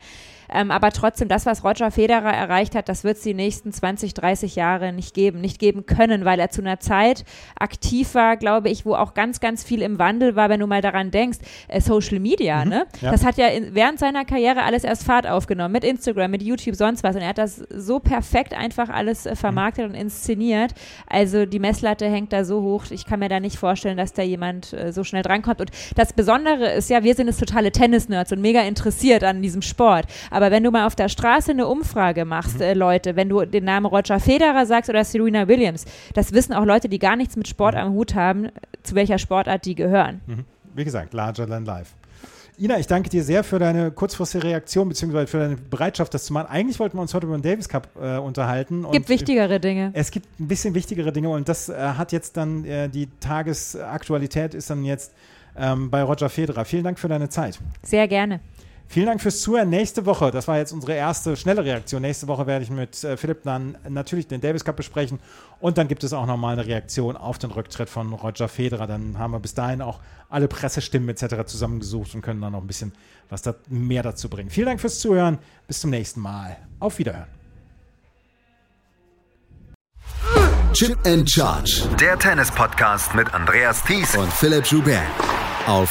Ähm, 0.53 0.71
aber 0.71 0.91
trotzdem, 0.93 1.29
das, 1.29 1.47
was 1.47 1.65
Roger 1.65 1.91
Federer 1.91 2.33
erreicht 2.33 2.75
hat, 2.75 2.89
das 2.89 3.05
wird 3.05 3.17
es 3.17 3.23
die 3.23 3.35
nächsten 3.35 3.73
20, 3.73 4.15
30 4.15 4.57
Jahre 4.57 4.93
nicht 4.93 5.15
geben, 5.15 5.41
nicht 5.41 5.59
geben 5.59 5.87
können, 5.87 6.25
weil 6.25 6.39
er 6.39 6.51
zu 6.51 6.61
einer 6.61 6.81
Zeit 6.81 7.25
aktiv 7.59 8.15
war, 8.15 8.37
glaube 8.37 8.69
ich, 8.69 8.87
wo 8.87 8.95
auch 8.95 9.15
ganz, 9.15 9.41
ganz 9.41 9.65
viel 9.65 9.83
im 9.83 9.99
Wandel 9.99 10.37
war, 10.37 10.49
wenn 10.49 10.61
du 10.61 10.67
mal 10.67 10.83
daran 10.83 11.11
denkst, 11.11 11.39
äh, 11.69 11.81
Social 11.81 12.21
Media, 12.21 12.65
mhm, 12.65 12.71
ne? 12.71 12.87
Ja. 13.01 13.11
Das 13.11 13.25
hat 13.25 13.37
ja 13.37 13.49
in, 13.49 13.75
während 13.75 13.99
seiner 13.99 14.25
Karriere 14.25 14.63
alles 14.63 14.85
erst 14.85 15.05
Fahrt 15.05 15.27
aufgenommen, 15.27 15.73
mit 15.73 15.85
Instagram, 15.85 16.31
mit 16.31 16.43
YouTube, 16.43 16.77
sonst 16.77 17.03
was. 17.03 17.17
Und 17.17 17.23
er 17.23 17.29
hat 17.29 17.39
das 17.39 17.57
so 17.71 17.99
perfekt 17.99 18.55
einfach 18.55 18.89
alles 18.89 19.27
äh, 19.27 19.37
vermarktet 19.37 19.89
mhm. 19.89 19.95
und 19.95 20.01
inszeniert. 20.01 20.73
Also 21.07 21.47
die 21.47 21.59
Messlatte 21.59 22.07
hängt 22.07 22.33
da 22.33 22.45
so 22.45 22.63
hoch, 22.63 22.85
ich 22.91 23.07
kann 23.07 23.21
mir 23.21 23.29
da 23.29 23.41
nicht 23.41 23.57
vorstellen, 23.57 23.97
dass 23.97 24.13
da 24.13 24.23
jemand 24.23 24.73
äh, 24.73 24.93
so 24.93 25.05
schnell 25.05 25.23
drankommt. 25.23 25.61
Und 25.61 25.71
das 25.95 26.13
Besondere 26.13 26.73
ist 26.73 26.91
ja, 26.91 27.03
wir 27.03 27.15
sind 27.15 27.29
es 27.29 27.39
totale 27.39 27.73
Tennis-Nerds 27.73 28.33
und 28.33 28.41
mega 28.41 28.61
interessiert 28.63 29.25
an 29.25 29.43
diesem 29.43 29.63
Sport. 29.63 30.07
Aber 30.31 30.36
wenn 30.51 30.63
du 30.63 30.71
mal 30.71 30.87
auf 30.87 30.95
der 30.95 31.09
Straße 31.09 31.51
eine 31.51 31.67
Umfrage 31.67 32.25
machst, 32.25 32.57
mhm. 32.57 32.63
äh, 32.63 32.75
Leute, 32.75 33.17
wenn 33.17 33.29
du 33.29 33.45
den 33.45 33.65
Namen 33.65 33.87
Roger 33.87 34.21
Federer 34.21 34.67
sagst 34.67 34.91
oder 34.91 35.05
Serena 35.05 35.49
Williams, 35.49 35.85
das 36.15 36.33
wissen 36.33 36.53
auch 36.53 36.65
Leute, 36.65 36.89
die 36.89 36.99
gar 36.99 37.17
nichts 37.17 37.37
mit 37.37 37.49
Sport 37.49 37.75
mhm. 37.75 37.81
am 37.81 37.93
Hut 37.95 38.15
haben, 38.15 38.49
zu 38.83 38.95
welcher 38.95 39.19
Sportart 39.19 39.65
die 39.65 39.75
gehören. 39.75 40.21
Mhm. 40.27 40.45
Wie 40.75 40.85
gesagt, 40.85 41.15
larger 41.15 41.47
than 41.47 41.65
life. 41.65 41.93
Ina, 42.59 42.79
ich 42.79 42.87
danke 42.87 43.11
dir 43.11 43.23
sehr 43.23 43.45
für 43.45 43.59
deine 43.59 43.91
kurzfristige 43.91 44.45
Reaktion 44.45 44.89
bzw. 44.89 45.27
für 45.27 45.39
deine 45.39 45.57
Bereitschaft, 45.57 46.15
das 46.15 46.25
zu 46.25 46.33
machen. 46.33 46.49
Eigentlich 46.49 46.79
wollten 46.79 46.97
wir 46.97 47.03
uns 47.03 47.13
heute 47.13 47.27
über 47.27 47.37
den 47.37 47.43
Davis 47.43 47.69
Cup 47.69 47.89
äh, 48.01 48.17
unterhalten. 48.17 48.85
Es 48.87 48.93
gibt 48.93 49.09
wichtigere 49.11 49.61
Dinge. 49.61 49.91
Es 49.93 50.11
gibt 50.11 50.27
ein 50.41 50.49
bisschen 50.49 50.75
wichtigere 50.75 51.13
Dinge 51.13 51.29
und 51.29 51.49
das 51.51 51.69
äh, 51.69 51.75
hat 51.75 52.13
jetzt 52.13 52.37
dann 52.39 52.65
äh, 52.65 52.89
die 52.89 53.09
Tagesaktualität 53.21 54.55
ist 54.55 54.71
dann 54.71 54.85
jetzt 54.85 55.13
ähm, 55.59 55.91
bei 55.91 56.03
Roger 56.03 56.31
Federer. 56.31 56.65
Vielen 56.65 56.85
Dank 56.85 56.99
für 56.99 57.09
deine 57.09 57.29
Zeit. 57.29 57.59
Sehr 57.83 58.09
gerne. 58.09 58.41
Vielen 58.89 59.07
Dank 59.07 59.21
fürs 59.21 59.41
Zuhören. 59.41 59.69
Nächste 59.69 60.07
Woche, 60.07 60.31
das 60.31 60.47
war 60.47 60.59
jetzt 60.59 60.73
unsere 60.73 60.95
erste 60.95 61.37
schnelle 61.37 61.65
Reaktion. 61.65 62.03
Nächste 62.03 62.29
Woche 62.29 62.47
werde 62.47 62.65
ich 62.65 62.71
mit 62.71 63.03
äh, 63.05 63.17
Philipp 63.17 63.43
dann 63.43 63.77
natürlich 63.89 64.29
den 64.29 64.41
Davis 64.41 64.65
Cup 64.65 64.77
besprechen 64.77 65.19
und 65.61 65.77
dann 65.77 65.89
gibt 65.89 66.05
es 66.05 66.13
auch 66.13 66.27
nochmal 66.27 66.53
eine 66.53 66.67
Reaktion 66.67 67.17
auf 67.17 67.39
den 67.39 67.51
Rücktritt 67.51 67.89
von 67.89 68.13
Roger 68.13 68.49
Federer. 68.49 68.87
Dann 68.87 69.19
haben 69.19 69.33
wir 69.33 69.41
bis 69.41 69.55
dahin 69.55 69.83
auch 69.83 70.01
alle 70.29 70.49
Pressestimmen 70.49 71.09
etc. 71.09 71.47
zusammengesucht 71.47 72.15
und 72.15 72.23
können 72.23 72.41
dann 72.41 72.53
noch 72.53 72.61
ein 72.61 72.67
bisschen 72.67 72.93
was 73.29 73.43
da 73.43 73.55
mehr 73.69 74.03
dazu 74.03 74.29
bringen. 74.29 74.51
Vielen 74.51 74.67
Dank 74.67 74.81
fürs 74.81 75.01
Zuhören. 75.01 75.39
Bis 75.67 75.81
zum 75.81 75.91
nächsten 75.91 76.21
Mal. 76.21 76.57
Auf 76.79 76.99
Wiederhören. 76.99 77.27
Chip 80.73 80.99
and 81.07 81.29
Charge. 81.29 81.89
Der 81.99 82.19
Tennis-Podcast 82.19 83.15
mit 83.15 83.33
Andreas 83.33 83.83
Thies 83.83 84.15
und 84.15 84.31
Philipp 84.31 84.67
Joubert. 84.67 85.01
Auf 85.67 85.91